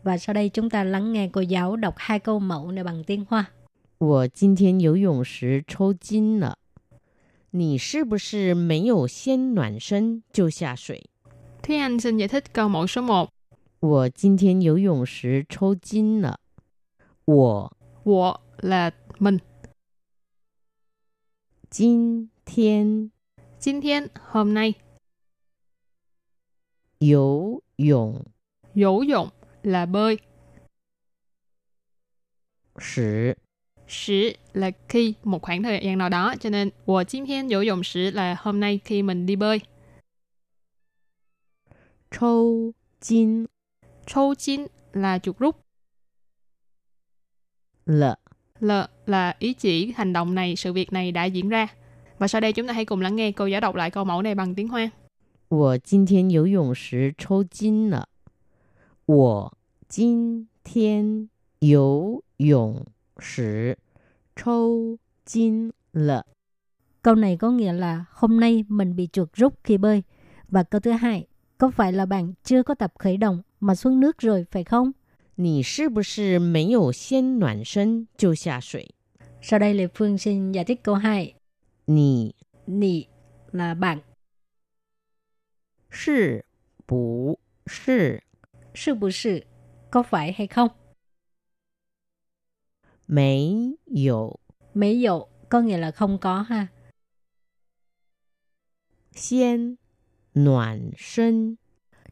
[0.03, 3.03] Và sau đây chúng ta lắng nghe cô giáo đọc hai câu mẫu này bằng
[3.03, 3.45] tiếng Hoa.
[3.99, 6.57] 我今天游泳时抽筋了，
[7.55, 11.09] 你是不是没有先暖身就下水？
[11.61, 13.29] Thúy Anh xin giải thích câu mẫu số 1.
[13.79, 16.39] 我今天游泳时抽筋了，
[17.25, 17.71] 我
[18.03, 19.39] Wo là mình.
[21.69, 23.11] 今天
[23.59, 24.75] 今天, hôm nay.
[26.99, 28.25] 游泳
[28.75, 29.29] Dỗ dụng
[29.63, 30.19] là bơi.
[32.77, 33.37] 时
[33.87, 36.35] Sử là khi một khoảng thời gian nào đó.
[36.39, 39.61] Cho nên, 我今天游泳时 là hôm nay khi mình đi bơi.
[42.11, 43.47] 抽筋
[44.05, 45.55] Châu chín là chuột rút.
[47.85, 48.19] 了，
[48.59, 48.71] L
[49.05, 51.67] là ý chỉ hành động này, sự việc này đã diễn ra.
[52.17, 54.21] Và sau đây chúng ta hãy cùng lắng nghe cô giáo đọc lại câu mẫu
[54.21, 54.91] này bằng tiếng Hoa.
[55.49, 58.07] 我今天游泳时抽筋了，
[59.05, 59.57] 我
[59.89, 62.85] 今天游泳
[63.19, 63.77] 时
[64.35, 66.25] 抽筋了。
[67.01, 70.03] Câu này có nghĩa là hôm nay mình bị chuột rút khi bơi.
[70.47, 73.99] Và câu thứ hai, có phải là bạn chưa có tập khởi động mà xuống
[73.99, 74.93] nước rồi phải không?
[75.35, 78.93] 你是不是没有先暖身就下水？
[79.41, 81.33] Sau đây Lê Phương xin giải thích câu 2.
[81.87, 82.33] 你
[82.65, 83.07] Nị
[83.51, 83.99] là bạn,
[85.89, 86.45] 是
[86.85, 88.21] 不是
[88.73, 89.43] sư bù sự,
[89.91, 90.69] có phải hay không?
[93.08, 94.32] Mấy dụ.
[94.74, 96.66] Mấy dụ có nghĩa là không có ha.
[99.14, 99.74] Xiên
[100.34, 101.54] Noạn sinh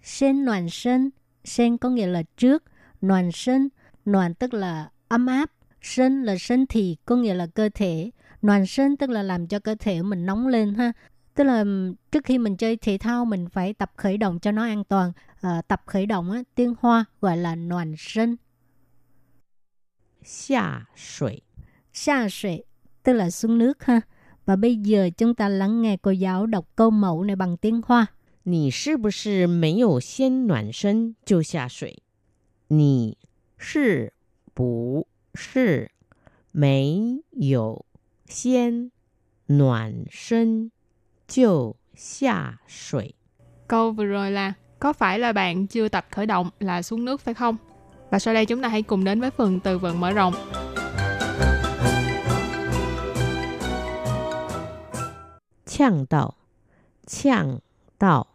[0.02, 1.10] Sinh noạn sinh
[1.44, 2.64] Sinh có nghĩa là trước.
[3.06, 3.68] Noạn sinh
[4.10, 5.50] Noạn tức là ấm áp.
[5.82, 8.10] Sinh là sinh thì có nghĩa là cơ thể.
[8.46, 10.92] Noạn sinh tức là làm cho cơ thể mình nóng lên ha.
[11.34, 11.64] Tức là
[12.12, 15.12] trước khi mình chơi thể thao mình phải tập khởi động cho nó an toàn.
[15.40, 18.36] À, tập khởi động á, tiếng hoa gọi là noàn sinh
[20.23, 21.41] 下水。
[21.93, 22.63] Xa sệ
[23.03, 24.01] tức là xuống nước ha.
[24.45, 27.81] Và bây giờ chúng ta lắng nghe cô giáo đọc câu mẫu này bằng tiếng
[27.85, 28.07] Hoa.
[28.43, 32.01] 你是不是没有先暖身就下水？
[32.67, 33.17] 你
[33.57, 34.13] 是
[34.53, 35.91] 不是
[36.51, 37.85] 没有
[38.25, 38.91] 先
[39.47, 40.71] 暖身
[41.27, 43.15] 就下水？
[43.67, 47.21] Câu vừa rồi là có phải là bạn chưa tập khởi động là xuống nước
[47.21, 47.57] phải không?
[48.14, 50.34] Và sau đây chúng ta hãy cùng đến với phần từ vựng mở rộng.
[55.66, 56.32] Chàng đạo
[57.06, 57.58] Chàng
[58.00, 58.26] đạo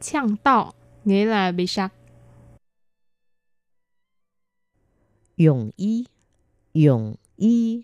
[0.00, 0.72] Chàng đạo
[1.04, 1.94] nghĩa là bị sặc.
[5.36, 6.04] Dùng y
[6.74, 7.82] Dùng y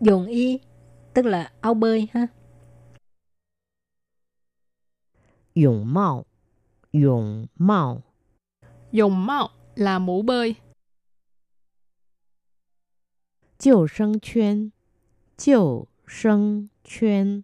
[0.00, 0.58] Dùng y
[1.14, 2.26] tức là áo bơi ha.
[5.54, 6.24] Dùng mạo
[6.92, 8.02] Dùng mạo
[8.92, 10.54] Dùng mạo là mũ bơi.
[13.58, 14.70] Chiều sân chuyên
[15.36, 17.42] Chiều sân chuyên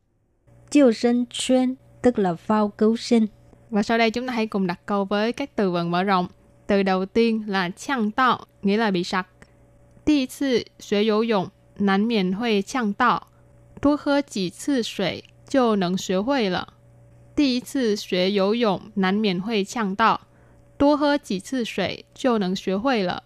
[0.70, 3.26] Chiều sân chuyên tức là phao cứu sinh.
[3.70, 6.26] Và sau đây chúng ta hãy cùng đặt câu với các từ vựng mở rộng.
[6.66, 9.28] Từ đầu tiên là chăng tạo, nghĩa là bị sặc.
[10.06, 13.20] Đi sư xuế dụng, nán miền huê chăng tạo.
[13.82, 16.66] Tố hơ chỉ sư suy, chô nâng xuế huê lợ.
[17.36, 18.28] Đi sư xuế
[18.60, 20.18] dụng, nán miền huê chăng tạo.
[20.81, 23.23] 多喝几次水就能学会了。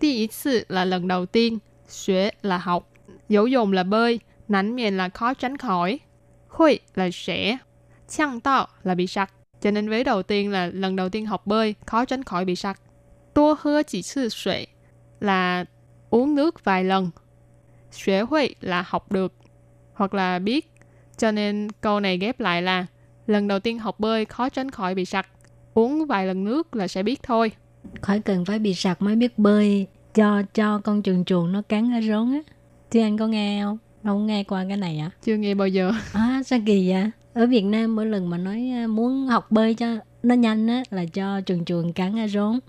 [0.00, 2.88] Đi ý次 là lần đầu tiên, xuế là học,
[3.28, 6.00] dấu dùng là bơi, nánh miền là khó tránh khỏi,
[6.48, 7.58] hội là sẽ,
[8.08, 9.32] chăng tạo là bị sặc.
[9.60, 12.56] Cho nên vế đầu tiên là lần đầu tiên học bơi, khó tránh khỏi bị
[12.56, 12.80] sặc.
[13.34, 14.66] Tua hơ chỉ sư suy
[15.20, 15.64] là
[16.10, 17.10] uống nước vài lần.
[17.90, 19.32] Xuế hội là học được
[19.94, 20.70] hoặc là biết.
[21.16, 22.86] Cho nên câu này ghép lại là
[23.26, 25.28] lần đầu tiên học bơi khó tránh khỏi bị sặc.
[25.73, 27.51] Uống vài lần nước là sẽ biết thôi.
[28.01, 31.93] khỏi cần phải bị sặc mới biết bơi cho cho con chuồn chuồn nó cắn
[31.93, 32.39] ở rốn á.
[32.91, 33.77] Chứ anh có nghe không?
[34.03, 35.11] Không nghe qua cái này à?
[35.23, 35.91] Chưa nghe bao giờ.
[36.13, 37.11] à sao kỳ vậy?
[37.33, 39.87] Ở Việt Nam mỗi lần mà nói à, muốn học bơi cho
[40.23, 42.59] nó nhanh á là cho chuồn chuồn cắn ở rốn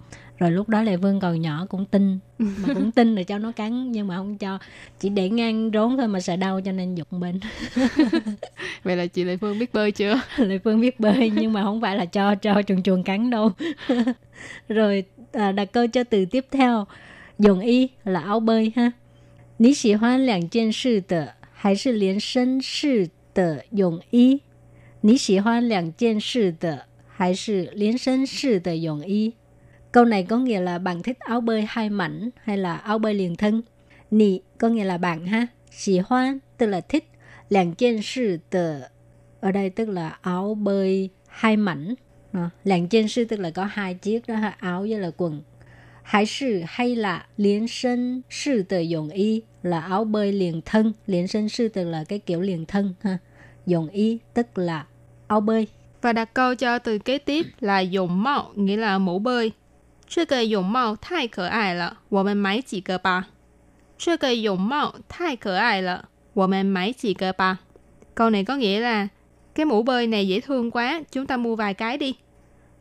[0.43, 2.19] rồi lúc đó lệ vương còn nhỏ cũng tin.
[2.39, 4.59] Mà cũng tin là cho nó cắn nhưng mà không cho.
[5.01, 7.41] Chỉ để ngang rốn thôi mà sợ đau cho nên giục bên.
[8.85, 10.21] Vậy là chị lệ phương biết bơi chưa?
[10.37, 13.51] Lệ phương biết bơi nhưng mà không phải là cho cho chuồn chuồn cắn đâu.
[14.69, 16.87] Rồi à, đặt câu cho từ tiếp theo.
[17.39, 18.91] Dùng y là áo bơi ha.
[19.59, 24.39] Nǐ xì hoán lǎng jiān shì de hài shì lián shén shì de yǒng y?
[25.03, 26.79] Nǐ xì hoán lǎng jiān shì de
[27.09, 29.33] hài shì lián shén shì de yǒng y?
[29.93, 33.15] Câu này có nghĩa là bạn thích áo bơi hai mảnh hay là áo bơi
[33.15, 33.63] liền thân.
[34.11, 35.47] Nì có nghĩa là bạn ha.
[35.71, 37.09] Xì hoan tức là thích.
[37.49, 38.81] Làng trên sư tờ.
[39.41, 41.95] Ở đây tức là áo bơi hai mảnh.
[42.33, 44.57] Ờ, à, làng trên sư tức là có hai chiếc đó ha.
[44.59, 45.43] Áo với là quần.
[46.03, 50.93] Hải sư hay là liền sinh sư tờ dụng y là áo bơi liền thân.
[51.07, 53.19] Liền sinh sư tức là cái kiểu liền thân ha.
[53.67, 54.87] Dụng y tức là
[55.27, 55.67] áo bơi.
[56.03, 59.53] Và đặt câu cho từ kế tiếp là dụng mạo nghĩa là mũ bơi.
[60.12, 63.28] 这个泳帽太可爱了，我们买几个吧。
[63.98, 67.60] 这个泳帽太可爱了，我们买几个吧。
[68.16, 69.08] Câu này có nghĩa là
[69.56, 72.16] cái mũ bơi này dễ thương quá, chúng ta mua vài cái đi.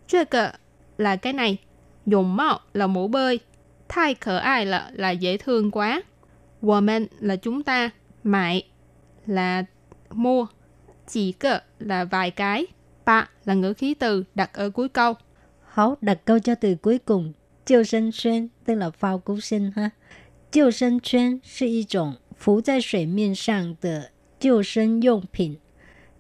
[0.07, 0.53] 这个
[0.97, 1.59] là cái này,
[2.07, 3.41] dùng mạo là mũ bơi,
[3.89, 6.03] 太可爱了 là dễ thương quá.
[6.61, 7.91] 我们 là chúng ta,
[8.23, 8.63] mại
[9.27, 9.65] là
[10.11, 10.47] mua,
[11.07, 12.67] chỉ cơ là vài cái,
[13.05, 15.15] ba là ngữ khí từ đặt ở cuối câu.
[15.71, 17.33] Hảo, đặt câu cho từ cuối cùng.
[17.67, 19.91] Chiêu sinh chuyên tức là phao cứu sinh ha.
[20.53, 25.59] Chiêu sinh chuyên là một种浮在水面上的救生用品。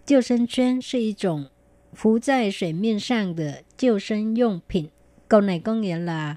[0.04, 1.46] 救生圈是一种
[1.94, 4.88] 浮在水面上的救生用品。
[5.28, 6.36] Câu này có nghĩa là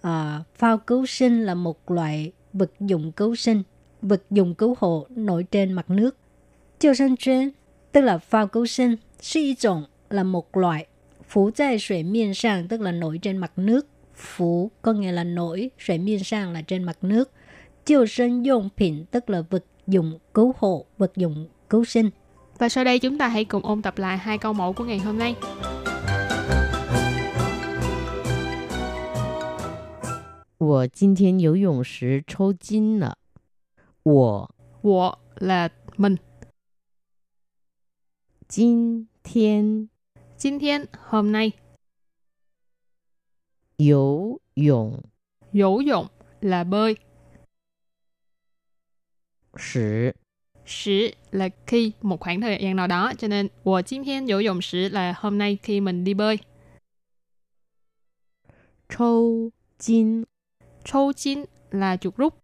[0.00, 3.62] à, phao cứu sinh là một loại vật dụng cứu sinh,
[4.02, 6.16] vật dụng cứu hộ nổi trên mặt nước.
[6.78, 7.50] Chiêu sinh chuyên
[7.92, 10.86] tức là phao cứu sinh, là một种là một loại
[11.34, 13.86] Phủ tại水面上 tức là nổi trên mặt nước.
[14.14, 17.30] Phủ có nghĩa là nổi,水面上 là trên mặt nước.
[17.86, 22.10] Chiêu sinh dụng品tức là vật dụng cứu hộ, vật dụng cứu sinh.
[22.58, 24.98] Và sau đây chúng ta hãy cùng ôn tập lại hai câu mẫu của ngày
[24.98, 25.34] hôm nay.
[30.58, 33.16] 我今天游泳时抽筋了。
[34.02, 34.50] 我
[34.82, 36.18] Wo là mình.
[38.46, 39.88] 今天
[40.36, 41.52] 今天 hôm nay.
[43.76, 45.00] 游泳
[45.52, 46.06] Dỗ dụng
[46.40, 46.96] là bơi.
[49.56, 50.12] 时
[50.66, 53.12] Sử là khi một khoảng thời gian nào đó.
[53.18, 56.38] Cho nên, 我今天游泳时 là hôm nay khi mình đi bơi.
[58.88, 60.24] 抽筋
[60.84, 62.34] Châu chín là chuột rút.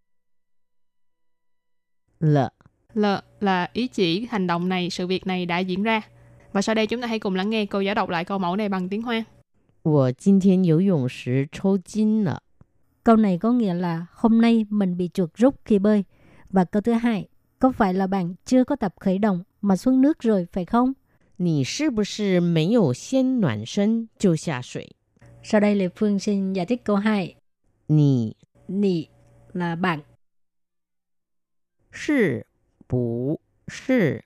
[2.19, 2.53] 了。
[2.95, 3.05] L
[3.41, 6.03] là ý chỉ hành động này, sự việc này đã diễn ra.
[6.53, 8.57] Và sau đây chúng ta hãy cùng lắng nghe cô giáo đọc lại câu mẫu
[8.57, 9.25] này bằng tiếng Hoa.
[9.83, 12.43] 我今天游泳时抽筋了。
[13.05, 16.05] Câu này có nghĩa là hôm nay mình bị chuột rút khi bơi.
[16.51, 20.01] Và câu thứ hai, có phải là bạn chưa có tập khởi động mà xuống
[20.01, 20.95] nước rồi phải không?
[21.39, 24.97] 你是不是没有先暖身就下水？
[25.43, 27.37] Sau đây Lê Phương xin giải thích câu 2.
[27.89, 28.35] 你
[28.69, 29.09] Nị
[29.53, 30.01] là bạn,
[31.93, 32.47] 是
[32.89, 34.25] 不是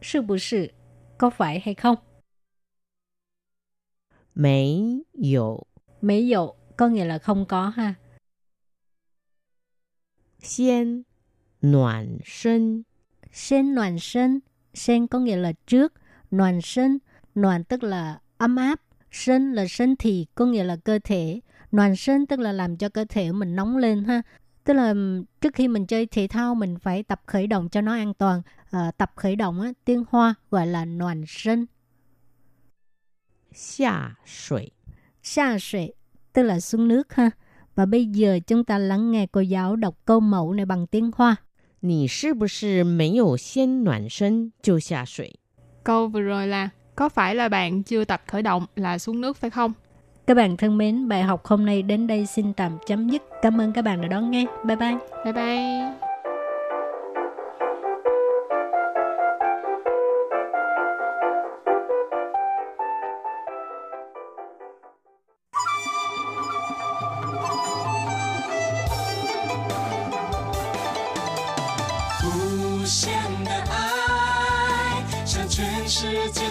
[0.00, 0.70] sư bù sự,
[1.17, 1.95] có phải hay không?
[4.35, 5.59] Mấy dụ?
[6.01, 7.93] Mấy dụ có nghĩa là không có ha.
[10.39, 11.03] Xiên
[11.61, 12.81] Noạn sinh
[13.31, 14.39] Sen noạn sinh
[14.73, 15.93] Sen có nghĩa là trước.
[16.35, 16.97] Noạn sinh
[17.35, 18.81] Noạn tức là ấm áp.
[19.11, 21.39] Sinh là sinh thì có nghĩa là cơ thể.
[21.71, 24.21] Noạn sinh tức là làm cho cơ thể mình nóng lên ha.
[24.63, 24.93] Tức là
[25.41, 28.41] trước khi mình chơi thể thao mình phải tập khởi động cho nó an toàn
[28.70, 31.66] À, tập khởi động á, tiếng Hoa gọi là noàn sân.
[33.54, 34.72] 下水？
[35.22, 35.92] Xa sệ
[36.32, 37.30] tức là xuống nước ha.
[37.74, 41.10] Và bây giờ chúng ta lắng nghe cô giáo đọc câu mẫu này bằng tiếng
[41.16, 41.36] Hoa.
[41.80, 45.34] 你是不是没有先暖身就下水？
[45.84, 49.36] Câu vừa rồi là có phải là bạn chưa tập khởi động là xuống nước
[49.36, 49.72] phải không?
[50.26, 53.22] Các bạn thân mến, bài học hôm nay đến đây xin tạm chấm dứt.
[53.42, 54.46] Cảm ơn các bạn đã đón nghe.
[54.64, 54.96] Bye bye.
[55.24, 56.05] Bye bye.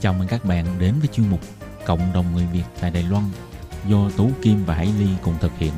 [0.00, 1.40] Chào mừng các bạn đến với chuyên mục
[1.86, 3.24] Cộng đồng người Việt tại Đài Loan
[3.88, 5.72] do Tú Kim và Hải Ly cùng thực hiện.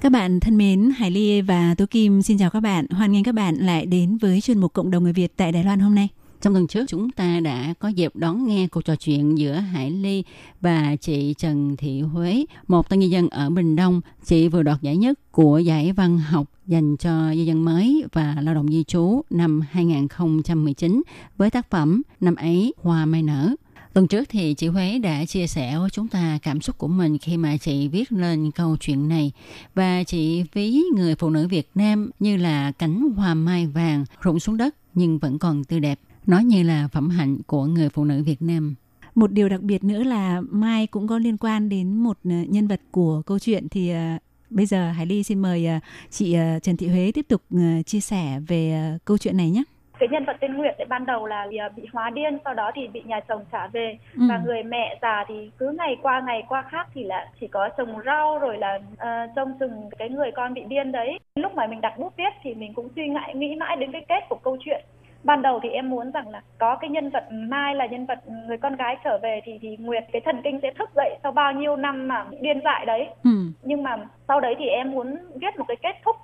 [0.00, 2.86] Các bạn thân mến, Hải Ly và Tú Kim xin chào các bạn.
[2.90, 5.64] Hoan nghênh các bạn lại đến với chuyên mục Cộng đồng người Việt tại Đài
[5.64, 6.08] Loan hôm nay.
[6.42, 9.90] Trong tuần trước chúng ta đã có dịp đón nghe cuộc trò chuyện giữa Hải
[9.90, 10.24] Ly
[10.60, 14.00] và chị Trần Thị Huế, một tân nhân dân ở Bình Đông.
[14.24, 18.36] Chị vừa đoạt giải nhất của giải văn học dành cho di dân mới và
[18.40, 21.02] lao động di trú năm 2019
[21.36, 23.50] với tác phẩm Năm ấy Hoa Mai Nở.
[23.92, 27.18] Tuần trước thì chị Huế đã chia sẻ với chúng ta cảm xúc của mình
[27.18, 29.32] khi mà chị viết lên câu chuyện này
[29.74, 34.40] và chị ví người phụ nữ Việt Nam như là cánh hoa mai vàng rụng
[34.40, 38.04] xuống đất nhưng vẫn còn tươi đẹp, nói như là phẩm hạnh của người phụ
[38.04, 38.74] nữ Việt Nam.
[39.14, 42.68] Một điều đặc biệt nữa là Mai cũng có liên quan đến một ờ, nhân
[42.68, 44.18] vật của câu chuyện thì ờ,
[44.50, 45.78] bây giờ Hải Ly xin mời ờ,
[46.10, 47.42] chị Trần Thị Huế tiếp tục
[47.86, 48.72] chia sẻ về
[49.04, 49.62] câu chuyện này nhé
[50.02, 53.02] cái nhân vật tên Nguyệt ban đầu là bị hóa điên sau đó thì bị
[53.04, 54.22] nhà chồng trả về ừ.
[54.28, 57.68] và người mẹ già thì cứ ngày qua ngày qua khác thì là chỉ có
[57.76, 61.66] trồng rau rồi là uh, trông chừng cái người con bị điên đấy lúc mà
[61.66, 64.38] mình đặt bút viết thì mình cũng suy ngại nghĩ mãi đến cái kết của
[64.44, 64.84] câu chuyện
[65.24, 68.18] ban đầu thì em muốn rằng là có cái nhân vật mai là nhân vật
[68.46, 71.32] người con gái trở về thì thì nguyệt cái thần kinh sẽ thức dậy sau
[71.32, 73.30] bao nhiêu năm mà điên dại đấy ừ.
[73.62, 73.96] nhưng mà
[74.28, 76.16] sau đấy thì em muốn viết một cái kết thúc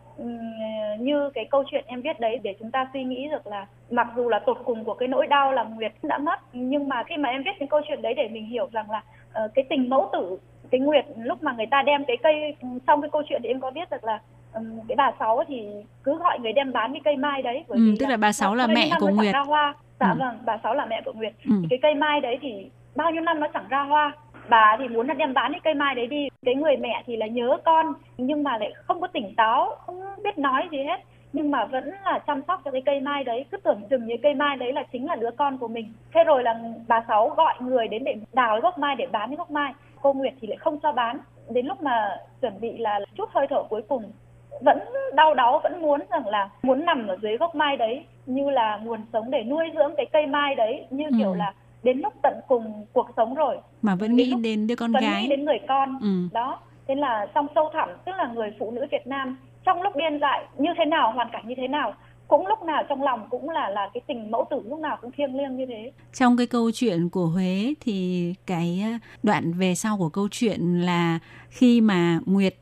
[0.99, 4.09] như cái câu chuyện em viết đấy để chúng ta suy nghĩ được là mặc
[4.17, 7.17] dù là tột cùng của cái nỗi đau là Nguyệt đã mất nhưng mà khi
[7.17, 9.03] mà em viết cái câu chuyện đấy để mình hiểu rằng là
[9.45, 10.39] uh, cái tình mẫu tử
[10.71, 12.57] cái Nguyệt lúc mà người ta đem cái cây
[12.87, 14.21] trong cái câu chuyện thì em có biết được là
[14.55, 15.69] um, cái bà sáu thì
[16.05, 18.17] cứ gọi người đem bán cái cây mai đấy bởi ừ, vì tức là, là
[18.17, 19.35] bà sáu là mẹ của Nguyệt.
[19.35, 19.75] ra hoa.
[20.01, 20.17] Dạ ừ.
[20.19, 21.33] vâng bà sáu là mẹ của Nguyệt.
[21.45, 21.53] Ừ.
[21.63, 24.13] thì cái cây mai đấy thì bao nhiêu năm nó chẳng ra hoa.
[24.49, 26.29] Bà thì muốn là đem bán cái cây mai đấy đi.
[26.45, 30.01] Cái người mẹ thì là nhớ con nhưng mà lại không có tỉnh táo không
[30.25, 31.01] biết nói gì hết.
[31.33, 33.45] Nhưng mà vẫn là chăm sóc cho cái cây mai đấy.
[33.51, 35.93] Cứ tưởng chừng như cây mai đấy là chính là đứa con của mình.
[36.15, 39.29] Thế rồi là bà sáu gọi người đến để đào cái gốc mai để bán
[39.31, 39.73] cái gốc mai.
[40.03, 41.19] Cô nguyệt thì lại không cho bán.
[41.51, 44.13] Đến lúc mà chuẩn bị là chút hơi thở cuối cùng
[44.61, 44.79] vẫn
[45.15, 48.77] đau đáu vẫn muốn rằng là muốn nằm ở dưới gốc mai đấy như là
[48.85, 51.15] nguồn sống để nuôi dưỡng cái cây mai đấy như ừ.
[51.19, 54.77] kiểu là đến lúc tận cùng cuộc sống rồi mà vẫn nghĩ đến, đến đứa
[54.77, 56.29] con vẫn gái nghĩ đến người con ừ.
[56.33, 59.97] đó thế là trong sâu thẳm tức là người phụ nữ Việt Nam trong lúc
[59.97, 61.95] điên dại như thế nào hoàn cảnh như thế nào
[62.29, 65.11] cũng lúc nào trong lòng cũng là là cái tình mẫu tử lúc nào cũng
[65.11, 65.93] thiêng liêng như thế.
[66.13, 70.81] Trong cái câu chuyện của Huế thì cái ờ, đoạn về sau của câu chuyện
[70.81, 72.55] là khi mà Nguyệt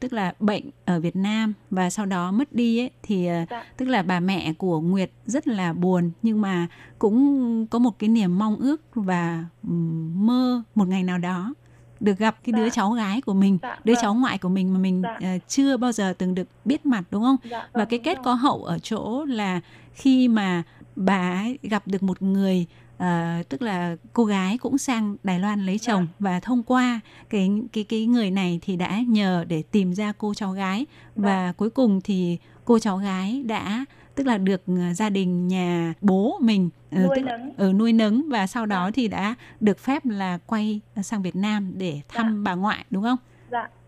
[0.00, 3.64] tức là bệnh ở Việt Nam và sau đó mất đi ấy thì ờ, dạ.
[3.76, 6.66] tức là bà mẹ của Nguyệt rất là buồn nhưng mà
[6.98, 9.44] cũng có một cái niềm mong ước và
[10.14, 11.54] mơ một ngày nào đó
[12.00, 12.70] được gặp cái đứa dạ.
[12.70, 14.02] cháu gái của mình dạ, đứa vâng.
[14.02, 15.34] cháu ngoại của mình mà mình dạ.
[15.34, 18.18] uh, chưa bao giờ từng được biết mặt đúng không dạ, vâng, và cái kết
[18.24, 19.60] có hậu ở chỗ là
[19.92, 20.62] khi mà
[20.96, 25.78] bà gặp được một người uh, tức là cô gái cũng sang Đài Loan lấy
[25.78, 26.16] chồng dạ.
[26.18, 30.34] và thông qua cái cái cái người này thì đã nhờ để tìm ra cô
[30.34, 30.86] cháu gái
[31.16, 31.22] dạ.
[31.24, 33.84] và cuối cùng thì cô cháu gái đã
[34.14, 37.52] tức là được ờ, gia đình nhà bố mình ờ, nuôi tức nấng.
[37.56, 38.90] ở nuôi nấng và sau đó dạ.
[38.94, 42.42] thì đã được phép là quay sang Việt Nam để thăm dạ.
[42.50, 43.18] bà ngoại đúng không?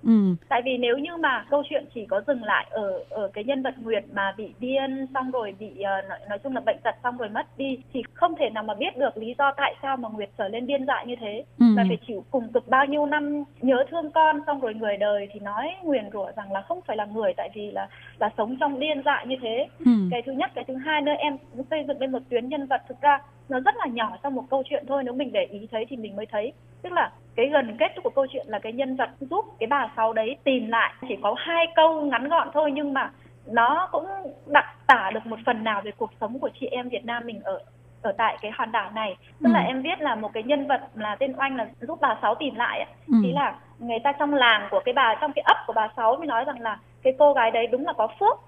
[0.03, 0.35] Ừ.
[0.49, 3.63] Tại vì nếu như mà câu chuyện chỉ có dừng lại ở ở cái nhân
[3.63, 6.95] vật Nguyệt mà bị điên xong rồi bị uh, nói, nói chung là bệnh tật
[7.03, 9.97] xong rồi mất đi thì không thể nào mà biết được lý do tại sao
[9.97, 11.67] mà Nguyệt trở lên điên dại như thế Ừ.
[11.77, 15.29] và phải chịu cùng cực bao nhiêu năm nhớ thương con xong rồi người đời
[15.33, 17.89] thì nói nguyền rủa rằng là không phải là người tại vì là
[18.19, 19.91] là sống trong điên dại như thế Ừ.
[20.11, 21.37] cái thứ nhất cái thứ hai nữa em
[21.71, 23.19] xây dựng lên một tuyến nhân vật thực ra
[23.53, 25.97] nó rất là nhỏ trong một câu chuyện thôi nếu mình để ý thấy thì
[25.97, 26.53] mình mới thấy.
[26.83, 29.89] Tức là cái gần kết của câu chuyện là cái nhân vật giúp cái bà
[29.97, 30.93] sáu đấy tìm lại.
[31.09, 33.11] Chỉ có hai câu ngắn gọn thôi nhưng mà
[33.47, 34.07] nó cũng
[34.47, 37.41] đặc tả được một phần nào về cuộc sống của chị em Việt Nam mình
[37.45, 37.59] ở
[38.03, 39.17] ở tại cái hòn đảo này.
[39.43, 39.65] Tức là Ừ.
[39.67, 42.55] em viết là một cái nhân vật là tên oanh là giúp bà sáu tìm
[42.55, 43.15] lại Ừ.
[43.23, 46.17] thì là người ta trong làng của cái bà trong cái ấp của bà sáu
[46.17, 48.39] mới nói rằng là cái cô gái đấy đúng là có phước.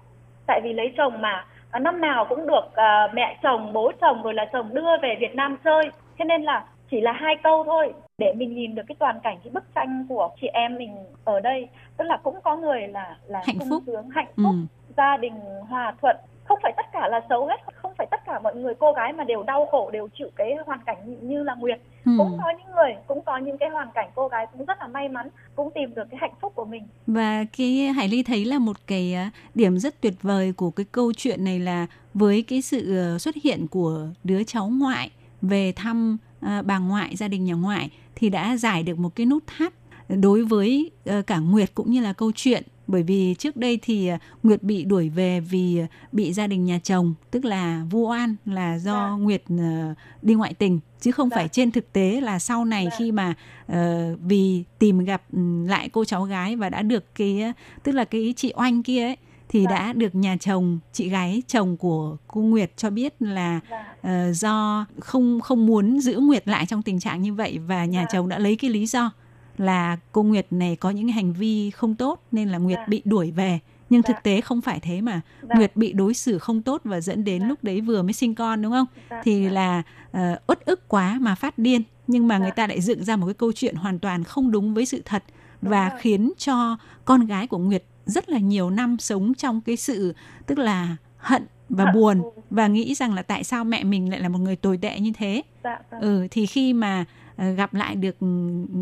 [0.47, 4.33] Tại vì lấy chồng mà năm nào cũng được à, mẹ chồng bố chồng rồi
[4.33, 5.83] là chồng đưa về Việt Nam chơi
[6.19, 9.37] thế nên là chỉ là hai câu thôi để mình nhìn được cái toàn cảnh
[9.43, 10.95] cái bức tranh của chị em mình
[11.25, 13.83] ở đây tức là cũng có người là là Hạnh sung phúc.
[13.87, 14.43] sướng hạnh Ừ.
[14.43, 14.55] phúc
[14.97, 15.33] gia đình
[15.69, 18.73] hòa thuận không phải tất cả là xấu hết không phải tất cả mọi người
[18.79, 21.79] cô gái mà đều đau khổ đều chịu cái hoàn cảnh như- là Nguyệt.
[22.05, 22.11] Ừ.
[22.17, 24.87] cũng có những người cũng có những cái hoàn cảnh cô gái cũng rất là
[24.87, 26.83] may mắn cũng tìm được cái hạnh phúc của mình.
[27.07, 30.85] Và cái Hải Ly thấy là một cái à, điểm rất tuyệt vời của cái
[30.91, 35.73] câu chuyện này là với cái sự ờ, xuất hiện của đứa cháu ngoại về
[35.75, 39.43] thăm à, bà ngoại, gia đình nhà ngoại thì đã giải được một cái nút
[39.47, 39.73] thắt
[40.07, 40.91] đối với
[41.27, 44.83] cả Nguyệt cũng như là câu chuyện bởi vì trước đây thì à, Nguyệt bị
[44.83, 48.93] đuổi về vì à, bị gia đình nhà chồng tức là vu oan là do
[48.93, 49.09] Dạ.
[49.23, 51.35] Nguyệt ờ, đi ngoại tình chứ không Dạ.
[51.37, 52.95] phải trên thực tế là sau này Dạ.
[52.99, 53.33] khi mà
[53.67, 58.05] ờ, vì tìm gặp ừ, lại cô cháu gái và đã được cái tức là
[58.05, 59.17] cái chị oanh kia ấy
[59.49, 59.69] thì Dạ.
[59.71, 63.95] đã được nhà chồng chị gái chồng của cô Nguyệt cho biết là Dạ.
[64.01, 68.01] ờ, do không không muốn giữ Nguyệt lại trong tình trạng như vậy và nhà
[68.01, 68.07] Dạ.
[68.13, 69.11] chồng đã lấy cái lý do
[69.57, 72.85] là cô Nguyệt này có những hành vi không tốt nên là Nguyệt Dạ.
[72.87, 74.13] bị đuổi về nhưng Dạ.
[74.13, 75.55] thực tế không phải thế mà Dạ.
[75.55, 77.47] Nguyệt bị đối xử không tốt và dẫn đến Dạ.
[77.47, 79.21] lúc đấy vừa mới sinh con đúng không Dạ.
[79.23, 79.51] thì Dạ.
[79.51, 82.39] là ờ, uất ức quá mà phát điên nhưng mà Dạ.
[82.39, 85.01] người ta lại dựng ra một cái câu chuyện hoàn toàn không đúng với sự
[85.05, 85.23] thật
[85.61, 85.99] Đúng và rồi.
[86.01, 90.13] khiến cho con gái của Nguyệt rất là nhiều năm sống trong cái sự
[90.45, 94.29] tức là hận và buồn và nghĩ rằng là tại sao mẹ mình lại là
[94.29, 96.01] một người tồi tệ như thế dạ, vâng.
[96.01, 97.05] ừ thì khi mà
[97.37, 98.27] gặp lại được ừ,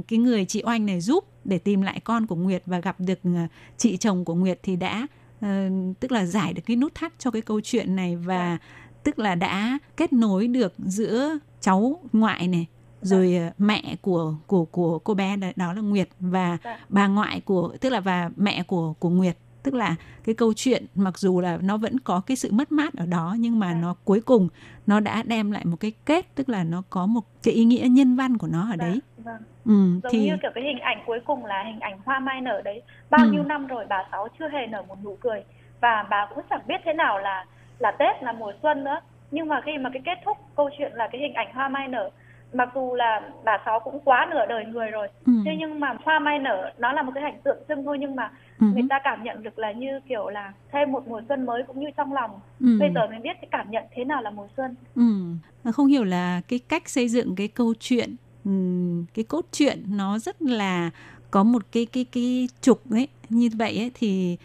[0.07, 3.19] cái người chị oanh này giúp để tìm lại con của nguyệt và gặp được
[3.23, 3.47] ờ,
[3.77, 5.07] chị chồng của nguyệt thì đã
[5.41, 8.57] ờ, tức là giải được cái nút thắt cho cái câu chuyện này và
[9.03, 12.65] tức là đã kết nối được giữa cháu ngoại này
[13.01, 16.79] rồi ờ, mẹ của của của cô bé đó, đó là Nguyệt và Dạ.
[16.89, 20.85] bà ngoại của tức là và mẹ của của Nguyệt tức là cái câu chuyện
[20.95, 23.95] mặc dù là nó vẫn có cái sự mất mát ở đó nhưng mà nó
[24.05, 24.47] cuối cùng
[24.87, 27.87] nó đã đem lại một cái kết tức là nó có một cái ý nghĩa
[27.91, 29.41] nhân văn của nó ở Dạ, đấy vâng.
[29.65, 29.71] ừ,
[30.03, 32.61] giống thì như kiểu cái hình ảnh cuối cùng là hình ảnh hoa mai nở
[32.65, 33.31] đấy bao Ừ.
[33.31, 35.43] nhiêu năm rồi bà sáu chưa hề nở một nụ cười
[35.81, 37.45] và bà cũng chẳng biết thế nào là
[37.79, 38.99] là tết là mùa xuân nữa
[39.31, 41.87] nhưng mà khi mà cái kết thúc câu chuyện là cái hình ảnh hoa mai
[41.87, 42.09] nở
[42.53, 45.97] mặc dù là bà sáu cũng quá nửa đời người rồi ừ, thế nhưng mà
[46.03, 48.83] hoa mai nở nó là một cái hành tượng trưng thôi nhưng mà ừ, người
[48.89, 51.87] ta cảm nhận được là như kiểu là thêm một mùa xuân mới cũng như
[51.97, 52.31] trong lòng.
[52.59, 54.75] Ừ, bây giờ mới biết cái cảm nhận thế nào là mùa xuân.
[54.95, 55.71] Ừ.
[55.71, 60.19] không hiểu là cái cách xây dựng cái câu chuyện ừm, cái cốt truyện nó
[60.19, 60.89] rất là
[61.31, 64.37] có một cái cái cái trục ấy như vậy ấy thì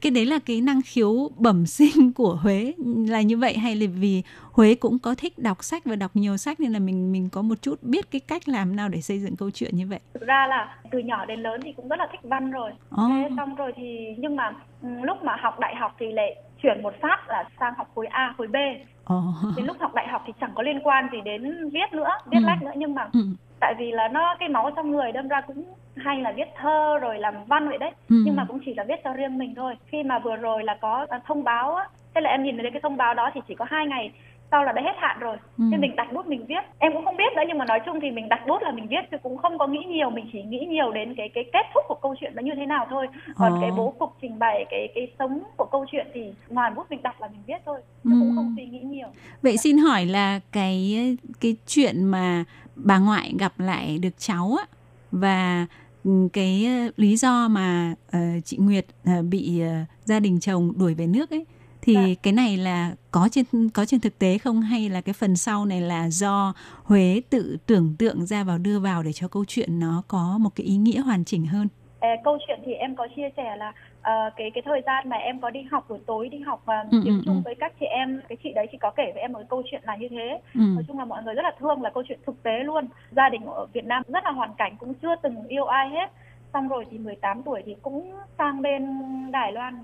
[0.00, 2.74] cái đấy là cái năng khiếu bẩm sinh của Huế
[3.08, 4.22] là như vậy hay là vì
[4.52, 7.42] Huế cũng có thích đọc sách và đọc nhiều sách nên là mình mình có
[7.42, 10.00] một chút biết cái cách làm nào để xây dựng câu chuyện như vậy.
[10.14, 13.02] thực ra là từ nhỏ đến lớn thì cũng rất là thích văn rồi Ồ.
[13.08, 14.52] thế xong rồi thì nhưng mà
[14.82, 18.06] ừ, lúc mà học đại học thì lại chuyển một phát là sang học khối
[18.06, 18.56] A khối B
[19.04, 19.22] Ồ.
[19.56, 22.38] đến lúc học đại học thì chẳng có liên quan gì đến viết nữa viết
[22.42, 22.46] Ừ.
[22.46, 23.20] lách nữa nhưng mà Ừ.
[23.60, 25.64] tại vì là nó cái máu trong người đâm ra cũng
[25.96, 28.22] hay là viết thơ rồi làm văn vậy đấy Ừ.
[28.26, 30.78] nhưng mà cũng chỉ là viết cho riêng mình thôi khi mà vừa rồi là
[30.80, 31.84] có à, thông báo á
[32.14, 34.10] thế là em nhìn thấy cái thông báo đó thì chỉ có hai ngày
[34.50, 35.64] sau là đã hết hạn rồi Ừ.
[35.72, 38.00] thế mình đặt bút mình viết em cũng không biết nữa nhưng mà nói chung
[38.00, 40.42] thì mình đặt bút là mình viết chứ cũng không có nghĩ nhiều mình chỉ
[40.42, 43.06] nghĩ nhiều đến cái cái kết thúc của câu chuyện nó như thế nào thôi
[43.36, 43.58] còn Ồ.
[43.60, 47.02] cái bố cục trình bày cái cái sống của câu chuyện thì ngoài bút mình
[47.02, 48.16] đặt là mình viết thôi chứ Ừ.
[48.20, 49.08] cũng không suy nghĩ nhiều
[49.42, 50.96] Vậy xin hỏi là cái
[51.40, 52.44] cái chuyện mà
[52.76, 54.64] bà ngoại gặp lại được cháu á
[55.12, 55.66] và
[56.04, 59.68] ừ, cái ờ, lý do mà ờ, chị Nguyệt ờ, bị ờ,
[60.04, 61.44] gia đình chồng đuổi về nước ấy
[61.82, 62.20] thì Dạ.
[62.22, 63.44] cái này là có trên
[63.74, 66.54] có trên thực tế không hay là cái phần sau này là do
[66.84, 70.50] Huế tự tưởng tượng ra vào đưa vào để cho câu chuyện nó có một
[70.54, 71.68] cái ý nghĩa hoàn chỉnh hơn.
[72.00, 73.72] Ờ, câu chuyện thì em có chia sẻ là
[74.02, 76.84] ờ, cái cái thời gian mà em có đi học buổi tối đi học và
[76.90, 77.40] Ừ, tiếng ừ, Trung ừ.
[77.44, 79.62] với các chị em cái chị đấy chị có kể với em một cái câu
[79.70, 80.60] chuyện là như thế Ừ.
[80.74, 83.28] nói chung là mọi người rất là thương là câu chuyện thực tế luôn gia
[83.28, 86.12] đình ở Việt Nam rất là hoàn cảnh cũng chưa từng yêu ai hết
[86.52, 88.86] xong rồi thì 18 tuổi thì cũng sang bên
[89.32, 89.82] Đài Loan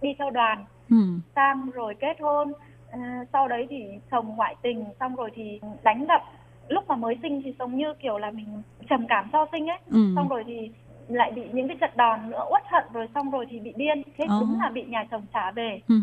[0.00, 0.96] đi theo đoàn ừ.
[1.34, 2.52] sang rồi kết hôn
[2.90, 6.22] À, sau đấy thì chồng ngoại tình xong rồi thì đánh đập
[6.68, 8.46] lúc mà mới sinh thì giống như kiểu là mình
[8.90, 9.98] trầm cảm sau sinh ấy Ừ.
[10.16, 10.70] xong rồi thì
[11.08, 14.02] lại bị những cái trận đòn nữa uất hận rồi xong rồi thì bị điên
[14.18, 14.40] thế Ồ.
[14.40, 15.94] đúng là bị nhà chồng trả về hứ.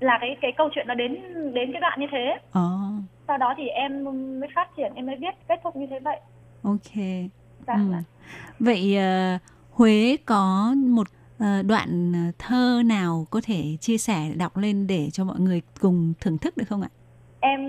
[0.00, 1.12] là cái cái câu chuyện nó đến
[1.54, 2.60] đến cái đoạn như thế Ồ,
[3.28, 4.04] sau đó thì em
[4.40, 6.20] mới phát triển em mới viết kết thúc như thế vậy
[6.62, 6.94] ok.
[7.66, 7.80] dạ Ừ.
[7.92, 8.02] dạ.
[8.58, 9.38] Vậy ờ,
[9.70, 11.06] Huế có một
[11.38, 16.12] ờ, đoạn thơ nào có thể chia sẻ đọc lên để cho mọi người cùng
[16.20, 16.88] thưởng thức được không ạ?
[17.40, 17.60] em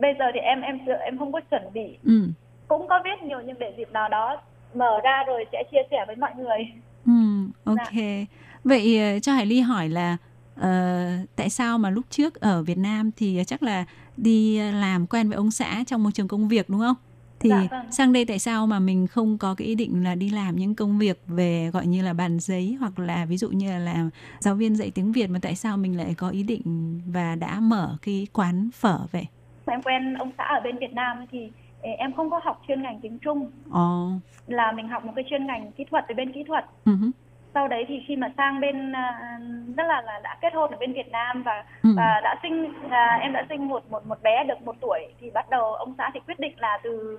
[0.00, 2.28] bây giờ thì em em em không có chuẩn bị Ừ.
[2.68, 4.40] cũng có viết nhiều nhưng để dịp nào đó
[4.74, 6.58] mở ra rồi sẽ chia sẻ với mọi người
[7.06, 7.12] Ừ,
[7.64, 7.92] ok.
[8.64, 10.16] Vậy ờ, cho Hải Ly hỏi là
[10.54, 11.04] ờ,
[11.36, 13.84] tại sao mà lúc trước ở Việt Nam thì chắc là
[14.16, 16.96] đi làm quen với ông xã trong môi trường công việc đúng không?
[17.40, 17.92] Thì Dạ, vâng.
[17.92, 20.74] sang đây tại sao mà mình không có cái ý định là đi làm những
[20.74, 24.10] công việc về gọi như là bàn giấy hoặc là ví dụ như là làm
[24.40, 27.60] giáo viên dạy tiếng Việt mà tại sao mình lại có ý định và đã
[27.60, 29.26] mở cái quán phở vậy?
[29.66, 31.50] em quen ông xã ở bên Việt Nam thì
[31.82, 34.10] ờ, em không có học chuyên ngành tiếng Trung Ồ,
[34.46, 36.64] là mình học một cái chuyên ngành kỹ thuật ở bên kỹ thuật.
[36.86, 36.92] Hứ,
[37.54, 39.38] sau đấy thì khi mà sang bên à,
[39.76, 42.72] rất là là đã kết hôn ở bên Việt Nam và ừ, và đã sinh
[42.90, 45.94] à, em đã sinh một một một bé được một tuổi thì bắt đầu ông
[45.98, 47.18] xã thì quyết định là từ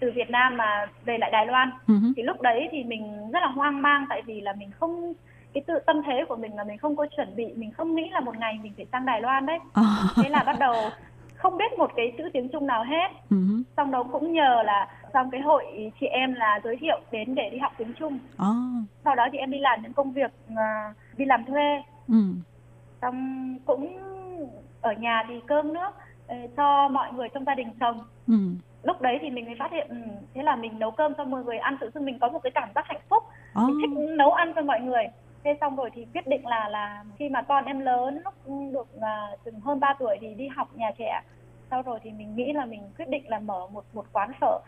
[0.00, 1.70] từ Việt Nam mà về lại Đài Loan.
[1.86, 5.12] Hứ, thì lúc đấy thì mình rất là hoang mang tại vì là mình không
[5.54, 8.08] cái tự tâm thế của mình là mình không có chuẩn bị mình không nghĩ
[8.12, 9.58] là một ngày mình phải sang Đài Loan đấy.
[9.74, 9.82] Ồ,
[10.22, 10.74] thế là bắt đầu
[11.36, 13.08] không biết một cái chữ tiếng Trung nào hết.
[13.30, 13.36] Hứ,
[13.76, 17.50] xong đó cũng nhờ là trong cái hội chị em là giới thiệu đến để
[17.50, 18.18] đi học tiếng Trung.
[18.38, 18.54] Ồ,
[19.04, 21.82] sau đó thì em đi làm những công việc à, đi làm thuê.
[22.08, 22.14] Ừ,
[23.02, 23.98] xong cũng
[24.80, 25.90] ở nhà thì cơm nước
[26.26, 28.34] ờ, cho mọi người trong gia đình chồng ừ,
[28.82, 29.96] lúc đấy thì mình mới phát hiện ừ,
[30.34, 32.50] thế là mình nấu cơm cho mọi người ăn tự dưng mình có một cái
[32.54, 33.22] cảm giác hạnh phúc.
[33.54, 35.04] Ồ, mình thích nấu ăn cho mọi người.
[35.44, 38.34] Thế xong rồi thì quyết định là là khi mà con em lớn lúc
[38.72, 41.20] được à, chừng hơn 3 tuổi thì đi học nhà trẻ.
[41.70, 44.58] Sau rồi thì mình nghĩ là mình quyết định là mở một một quán phở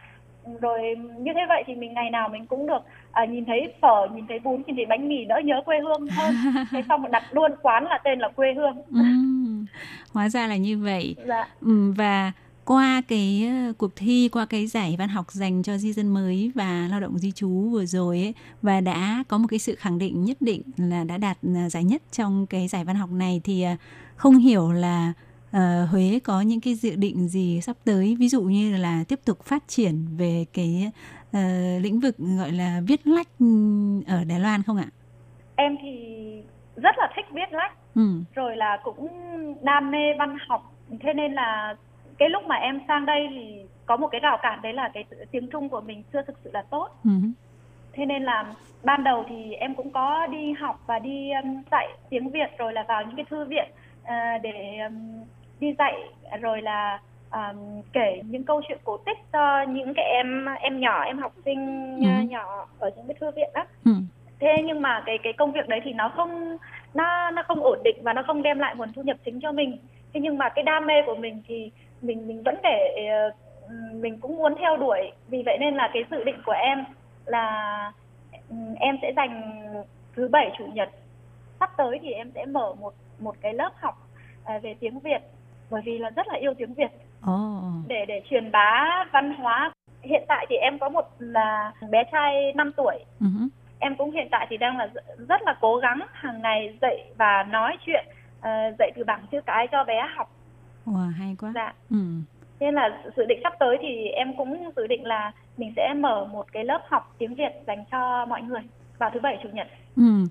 [0.61, 0.81] rồi
[1.19, 2.83] như thế vậy thì mình ngày nào mình cũng được
[3.13, 6.09] à, nhìn thấy phở nhìn thấy bún nhìn thấy bánh mì đỡ nhớ quê hương
[6.17, 6.35] hơn.
[6.71, 8.77] Thế xong đặt luôn quán là tên là quê hương.
[8.93, 9.67] Ừm,
[10.13, 11.17] hóa ra là như vậy.
[11.27, 11.49] Dạ.
[11.61, 12.33] Ừm, và
[12.65, 16.53] qua cái ờ, cuộc thi qua cái giải văn học dành cho di dân mới
[16.55, 19.99] và lao động di trú vừa rồi ấy và đã có một cái sự khẳng
[19.99, 23.41] định nhất định là đã đạt ờ, giải nhất trong cái giải văn học này
[23.45, 23.77] thì ờ,
[24.17, 25.13] không hiểu là
[25.53, 29.19] ờ, Huế có những cái dự định gì sắp tới ví dụ như là tiếp
[29.27, 30.91] tục phát triển về cái
[31.33, 31.41] ờ,
[31.83, 34.87] lĩnh vực gọi là viết lách ừm, ở Đài Loan không ạ?
[35.57, 35.91] em thì
[36.77, 38.23] rất là thích viết lách Ừ.
[38.35, 39.09] rồi là cũng
[39.63, 41.75] đam mê văn học thế nên là
[42.19, 45.05] cái lúc mà em sang đây thì có một cái rào cản đấy là cái
[45.31, 47.11] tiếng Trung của mình chưa thực sự là tốt Ừ.
[47.93, 51.87] thế nên là ban đầu thì em cũng có đi học và đi um, dạy
[52.11, 53.69] tiếng Việt rồi là vào những cái thư viện
[54.03, 55.25] à, để um,
[55.61, 55.95] đi dạy
[56.41, 57.01] rồi là
[57.31, 61.33] um, kể những câu chuyện cổ tích cho những cái em em nhỏ em học
[61.45, 62.09] sinh Ừ.
[62.25, 63.93] uh, nhỏ ở những cái thư viện đó Ừ.
[64.41, 66.57] thế nhưng mà cái cái công việc đấy thì nó không
[66.95, 69.53] nó nó không ổn định và nó không đem lại nguồn thu nhập chính cho
[69.53, 69.77] mình
[70.15, 71.71] thế nhưng mà cái đam mê của mình thì
[72.03, 73.31] mình mình vẫn để ờ,
[73.95, 76.85] mình cũng muốn theo đuổi vì vậy nên là cái dự định của em
[77.27, 77.93] là
[78.49, 79.63] ừm, em sẽ dành
[80.17, 80.89] thứ bảy chủ nhật
[81.61, 83.95] sắp tới thì em sẽ mở một một cái lớp học
[84.45, 85.21] à, về tiếng Việt
[85.71, 86.91] bởi vì là rất là yêu tiếng Việt
[87.27, 87.61] Ồ.
[87.89, 92.53] để để truyền bá văn hóa hiện tại thì em có một là bé trai
[92.55, 93.29] 5 tuổi hứ.
[93.79, 94.89] em cũng hiện tại thì đang là
[95.29, 98.05] rất- là cố gắng hàng ngày dạy và nói chuyện
[98.41, 100.31] ờ, dạy từ bảng chữ cái cho bé học
[100.87, 101.53] Wow, hay quá.
[101.55, 101.97] dạ Ừ.
[102.61, 106.25] nên là dự định sắp tới thì em cũng dự định là mình sẽ mở
[106.25, 108.61] một cái lớp học tiếng Việt dành cho mọi người
[108.99, 109.67] vào thứ bảy chủ nhật
[109.97, 110.27] Ừ.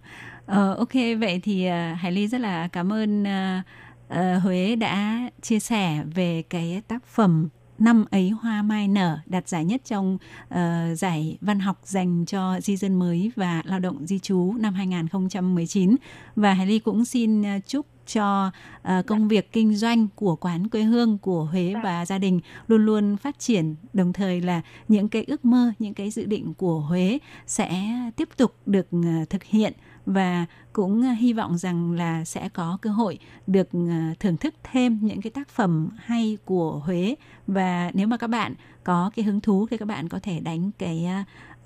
[0.45, 3.61] Ờ, ok vậy thì ờ, Hải Ly rất là cảm ơn ờ,
[4.07, 7.47] Ờ, Huế đã chia sẻ về cái tác phẩm
[7.79, 10.17] năm ấy hoa mai nở đạt giải nhất trong
[10.53, 10.57] uh,
[10.97, 15.95] giải văn học dành cho di dân mới và lao động di trú năm 2019
[16.35, 20.67] và Hải Ly cũng xin ờ, chúc cho uh, công việc kinh doanh của quán
[20.67, 21.81] quê hương của Huế Dạ.
[21.83, 25.93] và gia đình luôn luôn phát triển đồng thời là những cái ước mơ những
[25.93, 29.73] cái dự định của Huế sẽ tiếp tục được uh, thực hiện
[30.07, 34.55] và cũng à, hy vọng rằng là sẽ có cơ hội được à, thưởng thức
[34.71, 37.15] thêm những cái tác phẩm hay của Huế.
[37.47, 38.53] Và nếu mà các bạn
[38.83, 41.07] có cái hứng thú thì các bạn có thể đánh cái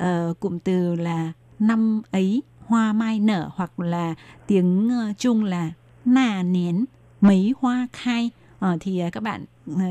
[0.04, 4.16] uh, cụm từ là năm ấy hoa mai nở hoặc là
[4.48, 5.72] tiếng ờ, Trung là
[6.06, 6.86] nà nén
[7.22, 8.30] mấy hoa khai
[8.66, 9.46] uh, thì các bạn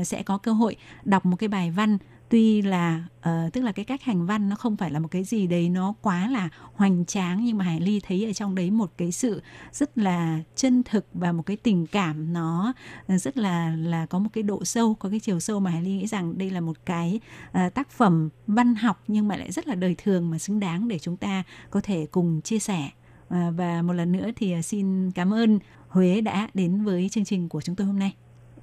[0.05, 1.97] sẽ có cơ hội đọc một cái bài văn
[2.31, 5.23] tuy là uh, tức là cái cách hành văn nó không phải là một cái
[5.23, 8.71] gì đấy nó quá là hoành tráng nhưng mà Hải Ly thấy ở trong đấy
[8.71, 12.73] một cái sự rất là chân thực và một cái tình cảm nó
[13.07, 15.81] ờ, rất là là có một cái độ sâu có cái chiều sâu mà Hải
[15.81, 17.19] Ly nghĩ rằng đây là một cái
[17.49, 20.87] uh, tác phẩm văn học nhưng mà lại rất là đời thường mà xứng đáng
[20.87, 22.89] để chúng ta có thể cùng chia sẻ
[23.27, 25.59] uh, và một lần nữa thì xin cảm ơn
[25.89, 28.13] Huế đã đến với chương trình của chúng tôi hôm nay.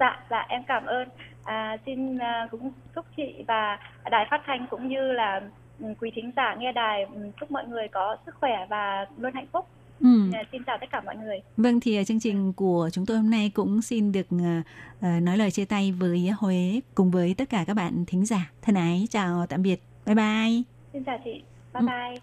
[0.00, 1.08] Dạ, dạ em cảm ơn.
[1.48, 3.78] À, xin uh, cũng chúc chị và
[4.10, 5.40] đài phát thanh cũng như là
[5.80, 9.32] um, quý thính giả nghe đài um, chúc mọi người có sức khỏe và luôn
[9.34, 9.66] hạnh phúc.
[10.00, 10.32] Ừ.
[10.32, 11.40] À, xin chào tất cả mọi người.
[11.56, 14.40] Vâng thì chương trình của chúng tôi hôm nay cũng xin được uh,
[15.22, 18.50] nói lời chia tay với Huế cùng với tất cả các bạn thính giả.
[18.62, 19.82] Thân ái chào tạm biệt.
[20.06, 20.62] Bye bye.
[20.92, 21.42] Xin chào chị.
[21.74, 21.86] Bye ừ.
[21.86, 22.18] bye.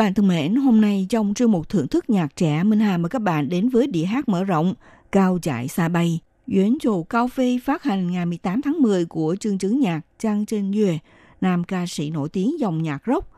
[0.00, 3.08] Bạn thân mến, hôm nay trong chương mục thưởng thức nhạc trẻ, Minh Hà mời
[3.08, 4.74] các bạn đến với đĩa hát mở rộng
[5.12, 6.20] Cao chạy xa bay.
[6.46, 10.46] Duyến trù Cao Phê phát hành ngày 18 tháng 10 của chương chứng nhạc Trang
[10.46, 10.98] Trên Duệ,
[11.40, 13.32] nam ca sĩ nổi tiếng dòng nhạc rock.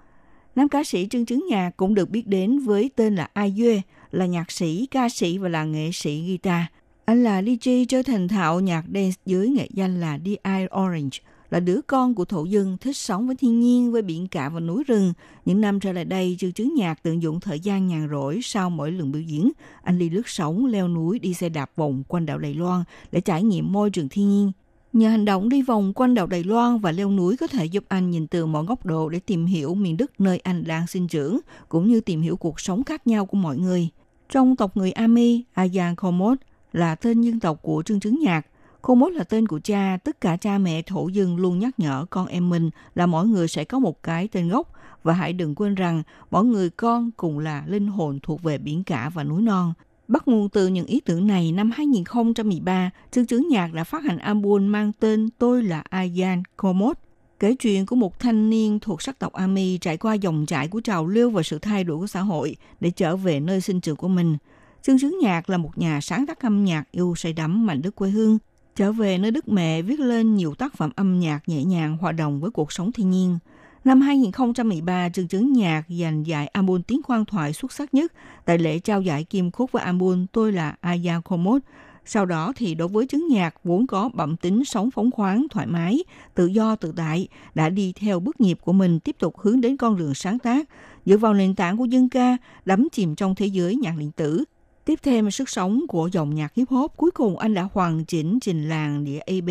[0.56, 3.80] Nam ca sĩ Trương Chứng Nhạc cũng được biết đến với tên là Ai Duê,
[4.10, 6.64] là nhạc sĩ, ca sĩ và là nghệ sĩ guitar.
[7.04, 11.18] Anh là DJ chơi thành thạo nhạc dance dưới nghệ danh là DI Orange–
[11.52, 14.60] là đứa con của thổ dân thích sống với thiên nhiên, với biển cả và
[14.60, 15.12] núi rừng.
[15.44, 18.70] Những năm trở lại đây, chương trứ Nhạc tận dụng thời gian nhàn rỗi sau
[18.70, 19.52] mỗi lần biểu diễn.
[19.82, 23.20] Anh đi lướt sóng, leo núi, đi xe đạp vòng quanh đảo Đài Loan để
[23.20, 24.52] trải nghiệm môi trường thiên nhiên.
[24.92, 27.84] Nhờ hành động đi vòng quanh đảo Đài Loan và leo núi có thể giúp
[27.88, 31.08] anh nhìn từ mọi góc độ để tìm hiểu miền đất nơi anh đang sinh
[31.08, 31.38] trưởng,
[31.68, 33.88] cũng như tìm hiểu cuộc sống khác nhau của mọi người.
[34.30, 36.38] Trong tộc người Ami, Ayan Komot
[36.72, 38.46] là tên dân tộc của Trương Trứng Nhạc.
[38.82, 42.06] Khô mốt là tên của cha, tất cả cha mẹ thổ dân luôn nhắc nhở
[42.10, 44.72] con em mình là mỗi người sẽ có một cái tên gốc
[45.02, 48.84] và hãy đừng quên rằng mỗi người con cùng là linh hồn thuộc về biển
[48.84, 49.72] cả và núi non.
[50.08, 54.18] Bắt nguồn từ những ý tưởng này, năm 2013, chương chứng Nhạc đã phát hành
[54.18, 56.98] album mang tên Tôi là Ayan Komot,
[57.38, 60.80] kể chuyện của một thanh niên thuộc sắc tộc Ami trải qua dòng chảy của
[60.80, 63.96] trào lưu và sự thay đổi của xã hội để trở về nơi sinh trưởng
[63.96, 64.36] của mình.
[64.82, 67.94] Chương chứng Nhạc là một nhà sáng tác âm nhạc yêu say đắm mảnh đất
[67.94, 68.38] quê hương,
[68.76, 72.12] Trở về nơi đất mẹ viết lên nhiều tác phẩm âm nhạc nhẹ nhàng hòa
[72.12, 73.38] đồng với cuộc sống thiên nhiên.
[73.84, 78.12] Năm 2013, trường chứng Nhạc giành giải album tiếng khoan thoại xuất sắc nhất
[78.44, 81.62] tại lễ trao giải kim khúc với album Tôi là Aya Komot.
[82.04, 85.66] Sau đó thì đối với chứng Nhạc vốn có bẩm tính sống phóng khoáng, thoải
[85.66, 86.04] mái,
[86.34, 89.76] tự do tự tại, đã đi theo bước nhịp của mình tiếp tục hướng đến
[89.76, 90.68] con đường sáng tác,
[91.06, 94.44] dựa vào nền tảng của dân ca, đắm chìm trong thế giới nhạc điện tử,
[94.84, 98.40] Tiếp thêm sức sống của dòng nhạc hip hop, cuối cùng anh đã hoàn chỉnh
[98.40, 99.50] trình làng đĩa AB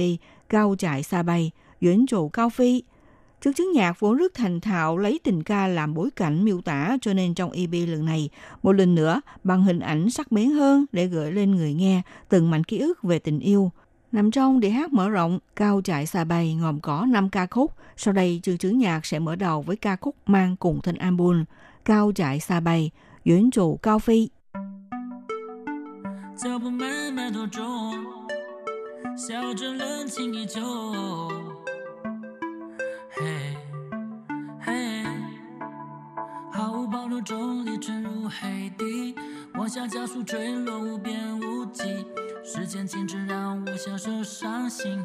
[0.49, 1.51] cao chạy xa bay,
[1.81, 2.83] duyễn trụ cao phi.
[3.41, 6.97] Trước chứng nhạc vốn rất thành thạo lấy tình ca làm bối cảnh miêu tả
[7.01, 8.29] cho nên trong EP lần này,
[8.63, 12.51] một lần nữa bằng hình ảnh sắc bén hơn để gửi lên người nghe từng
[12.51, 13.71] mảnh ký ức về tình yêu.
[14.11, 17.73] Nằm trong đĩa hát mở rộng, Cao chạy xa bay gồm có 5 ca khúc.
[17.97, 21.43] Sau đây, chương chứng nhạc sẽ mở đầu với ca khúc mang cùng tên album
[21.85, 22.91] Cao chạy xa bay,
[23.25, 24.29] duyễn trụ cao phi.
[26.35, 27.93] 脚步慢慢多重，
[29.15, 30.59] 笑着冷清依旧。
[33.09, 33.55] 嘿，
[34.59, 35.05] 嘿，
[36.51, 39.15] 毫无保留中立沉入黑底，
[39.53, 41.83] 往下加速坠落无边无际。
[42.43, 45.03] 时间静止让我享受伤心，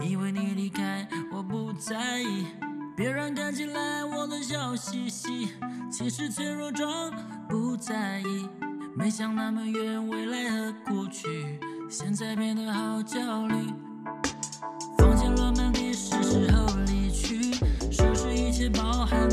[0.00, 2.46] 以为你离开我不在意，
[2.96, 5.48] 别人看起来我的笑嘻嘻，
[5.90, 7.12] 其实脆弱装
[7.48, 8.48] 不在意。
[8.98, 13.54] 没想那么远，未来和过去，现在变得好焦虑。
[14.96, 17.52] 房间落满地，是时候离去，
[17.92, 18.70] 收拾一切。
[18.70, 19.25] 包含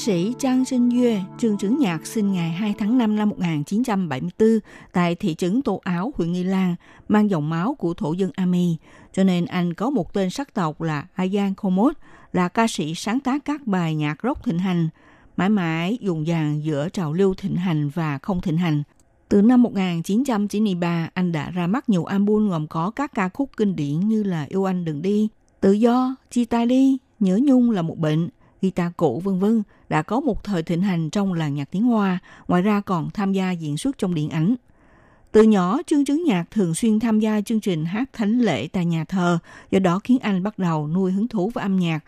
[0.00, 4.48] sĩ Trang Sinh Duê, trường trưởng Nhạc sinh ngày 2 tháng 5 năm 1974
[4.92, 6.74] tại thị trấn Tô Áo, huyện Nghi Lan,
[7.08, 8.76] mang dòng máu của thổ dân Ami.
[9.12, 11.92] Cho nên anh có một tên sắc tộc là Ayan Komod,
[12.32, 14.88] là ca sĩ sáng tác các bài nhạc rock thịnh hành,
[15.36, 18.82] mãi mãi dùng dàn giữa trào lưu thịnh hành và không thịnh hành.
[19.28, 23.76] Từ năm 1993, anh đã ra mắt nhiều album gồm có các ca khúc kinh
[23.76, 25.28] điển như là Yêu Anh Đừng Đi,
[25.60, 28.28] Tự Do, Chia Tay Đi, Nhớ Nhung là một bệnh,
[28.62, 32.18] guitar cũ vân vân đã có một thời thịnh hành trong làng nhạc tiếng Hoa,
[32.48, 34.54] ngoài ra còn tham gia diễn xuất trong điện ảnh.
[35.32, 38.84] Từ nhỏ, Trương Trứng Nhạc thường xuyên tham gia chương trình hát thánh lễ tại
[38.84, 39.38] nhà thờ,
[39.70, 42.00] do đó khiến anh bắt đầu nuôi hứng thú với âm nhạc.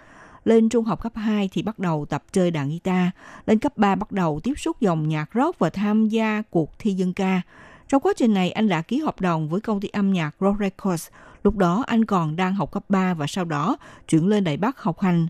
[0.45, 3.09] Lên trung học cấp 2 thì bắt đầu tập chơi đàn guitar,
[3.47, 6.93] lên cấp 3 bắt đầu tiếp xúc dòng nhạc rock và tham gia cuộc thi
[6.93, 7.43] dân ca.
[7.89, 10.61] Trong quá trình này, anh đã ký hợp đồng với công ty âm nhạc Rock
[10.61, 11.09] Records.
[11.45, 13.77] Lúc đó, anh còn đang học cấp 3 và sau đó
[14.09, 15.27] chuyển lên Đài Bắc học hành.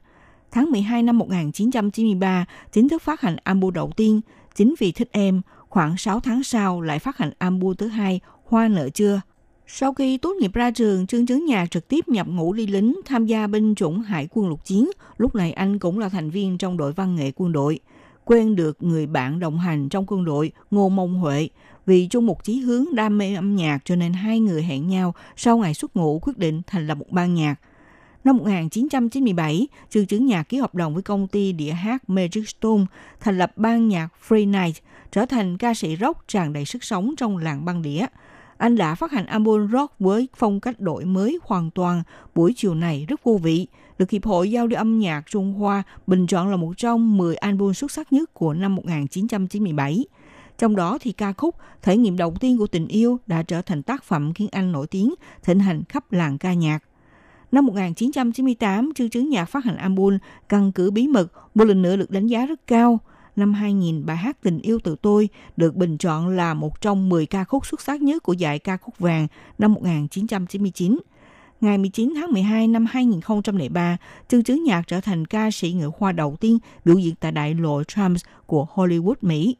[0.53, 4.21] Tháng 12 năm 1993, chính thức phát hành album đầu tiên,
[4.55, 5.43] Chính vì thích em.
[5.69, 9.21] Khoảng 6 tháng sau lại phát hành album thứ hai, Hoa nợ chưa.
[9.67, 13.01] Sau khi tốt nghiệp ra trường, Trương Trấn Nhạc trực tiếp nhập ngũ đi lính,
[13.05, 14.91] tham gia binh chủng hải quân lục chiến.
[15.17, 17.81] Lúc này anh cũng là thành viên trong đội văn nghệ quân đội.
[18.25, 21.49] Quen được người bạn đồng hành trong quân đội Ngô Mông Huệ.
[21.87, 25.15] Vì chung một chí hướng đam mê âm nhạc cho nên hai người hẹn nhau
[25.37, 27.55] sau ngày xuất ngũ quyết định thành lập một ban nhạc.
[28.25, 32.85] Năm 1997, Trường chứng Nhạc ký hợp đồng với công ty đĩa hát Magic Stone,
[33.21, 34.77] thành lập ban nhạc Free Night,
[35.13, 38.07] trở thành ca sĩ rock tràn đầy sức sống trong làng băng đĩa.
[38.57, 42.03] Anh đã phát hành album rock với phong cách đổi mới hoàn toàn.
[42.35, 43.67] Buổi chiều này rất vô vị.
[43.99, 47.37] Được Hiệp hội Giao lưu âm nhạc Trung Hoa bình chọn là một trong 10
[47.37, 50.05] album xuất sắc nhất của năm 1997.
[50.59, 53.83] Trong đó thì ca khúc Thể nghiệm đầu tiên của tình yêu đã trở thành
[53.83, 56.79] tác phẩm khiến anh nổi tiếng, thịnh hành khắp làng ca nhạc.
[57.53, 61.97] Năm 1998, chương Trứng Nhạc phát hành album Căn cứ bí mật, một lần nữa
[61.97, 63.01] được đánh giá rất cao.
[63.37, 67.27] Năm 2000, bài hát Tình yêu từ tôi được bình chọn là một trong 10
[67.27, 69.27] ca khúc xuất sắc nhất của giải ca khúc vàng
[69.59, 70.99] năm 1999.
[71.61, 73.97] Ngày 19 tháng 12 năm 2003,
[74.29, 77.55] Trương Trứng Nhạc trở thành ca sĩ người hoa đầu tiên biểu diễn tại đại
[77.55, 79.57] lộ Trump của Hollywood, Mỹ.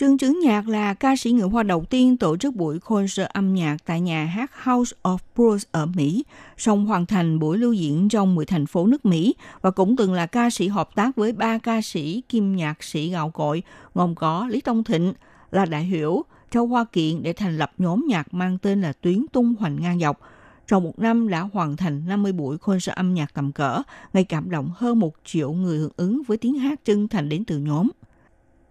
[0.00, 3.54] Trương Trứng Nhạc là ca sĩ người Hoa đầu tiên tổ chức buổi concert âm
[3.54, 6.24] nhạc tại nhà hát House of Blues ở Mỹ,
[6.56, 10.12] song hoàn thành buổi lưu diễn trong 10 thành phố nước Mỹ và cũng từng
[10.12, 13.62] là ca sĩ hợp tác với ba ca sĩ kim nhạc sĩ gạo cội
[13.94, 15.12] gồm có Lý Tông Thịnh,
[15.50, 19.26] là Đại Hiểu, Châu Hoa Kiện để thành lập nhóm nhạc mang tên là Tuyến
[19.32, 20.20] Tung Hoành Ngang Dọc.
[20.66, 23.82] Trong một năm đã hoàn thành 50 buổi concert âm nhạc tầm cỡ,
[24.12, 27.44] gây cảm động hơn một triệu người hưởng ứng với tiếng hát chân thành đến
[27.44, 27.88] từ nhóm.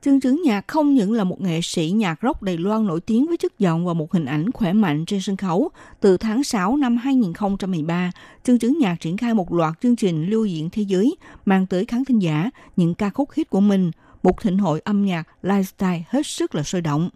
[0.01, 3.27] Trương Trứng Nhạc không những là một nghệ sĩ nhạc rock Đài Loan nổi tiếng
[3.27, 5.69] với chất giọng và một hình ảnh khỏe mạnh trên sân khấu.
[5.99, 8.11] Từ tháng 6 năm 2013,
[8.43, 11.85] Trương Trứng Nhạc triển khai một loạt chương trình lưu diễn thế giới mang tới
[11.85, 13.91] khán thính giả những ca khúc hit của mình,
[14.23, 17.09] một thịnh hội âm nhạc lifestyle hết sức là sôi động.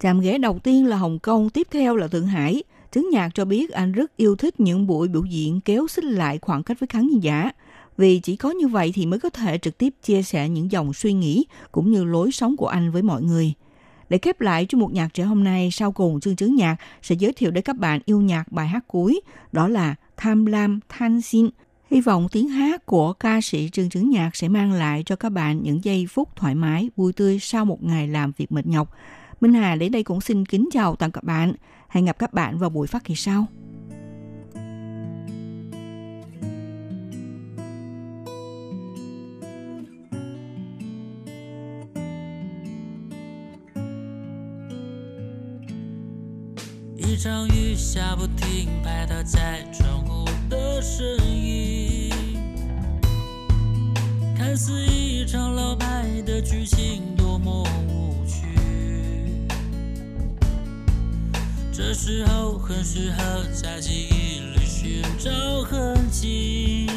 [0.00, 2.62] Chạm ghế đầu tiên là Hồng Kông, tiếp theo là Thượng Hải.
[2.92, 6.38] Trứng Nhạc cho biết anh rất yêu thích những buổi biểu diễn kéo xích lại
[6.42, 7.50] khoảng cách với khán giả–
[7.98, 10.92] vì chỉ có như vậy thì mới có thể trực tiếp chia sẻ những dòng
[10.92, 13.52] suy nghĩ cũng như lối sống của anh với mọi người.
[14.08, 17.14] Để khép lại cho một nhạc trẻ hôm nay, sau cùng chương chứng nhạc sẽ
[17.14, 19.20] giới thiệu đến các bạn yêu nhạc bài hát cuối,
[19.52, 21.48] đó là Tham Lam Than Xin.
[21.90, 25.28] Hy vọng tiếng hát của ca sĩ Trương Trứng Nhạc sẽ mang lại cho các
[25.28, 28.94] bạn những giây phút thoải mái, vui tươi sau một ngày làm việc mệt nhọc.
[29.40, 31.52] Minh Hà đến đây cũng xin kính chào toàn các bạn.
[31.88, 33.46] Hẹn gặp các bạn vào buổi phát kỳ sau.
[47.10, 52.12] 一场雨下不停，拍打在窗户的声音，
[54.36, 58.44] 看似一场老派的剧情，多么无趣。
[61.72, 65.30] 这时候很适合在记忆里寻找
[65.62, 66.90] 痕迹，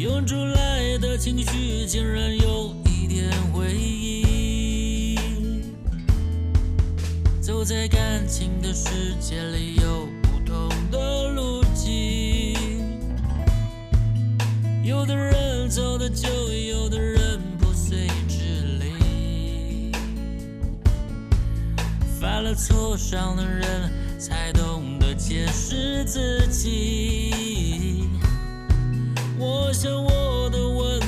[0.00, 4.27] 涌出来的情绪竟然有一点回忆。
[7.48, 12.54] 走在感情的世界里，有不同的路径。
[14.84, 18.44] 有的人走得久，有的人不随之
[18.78, 19.90] 离。
[22.20, 28.10] 犯了错，伤的人才懂得解释自己。
[29.38, 31.00] 我想我的问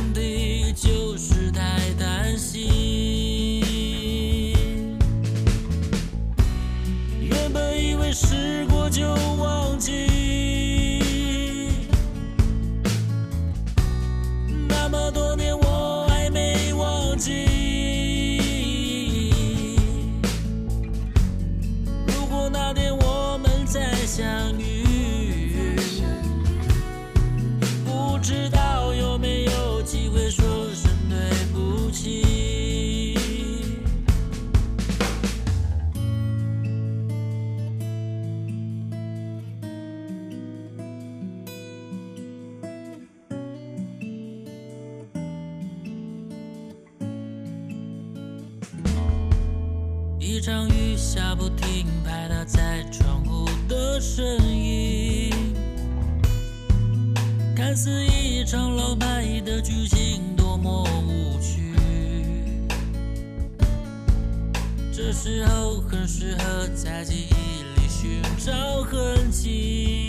[65.23, 70.07] 时候很适合在记忆里寻找痕迹，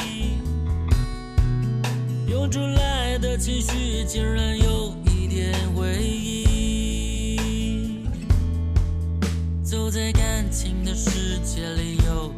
[2.29, 7.35] 涌出来的情绪竟然有一点回忆。
[9.61, 12.33] 走在感情的世界里，有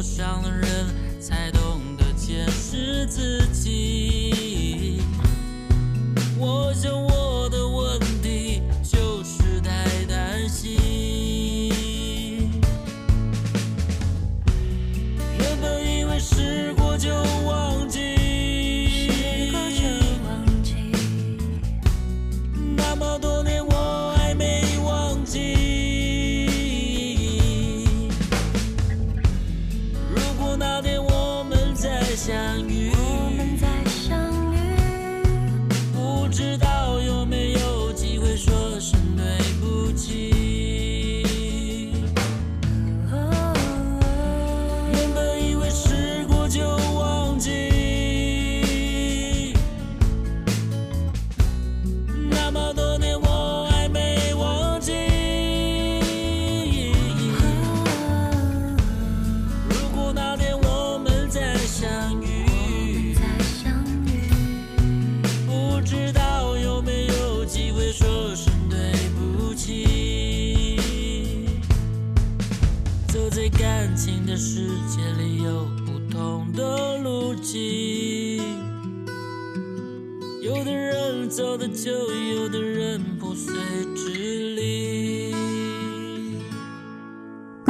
[0.00, 0.86] 受，伤的人，
[1.20, 3.99] 才懂得坚持自己。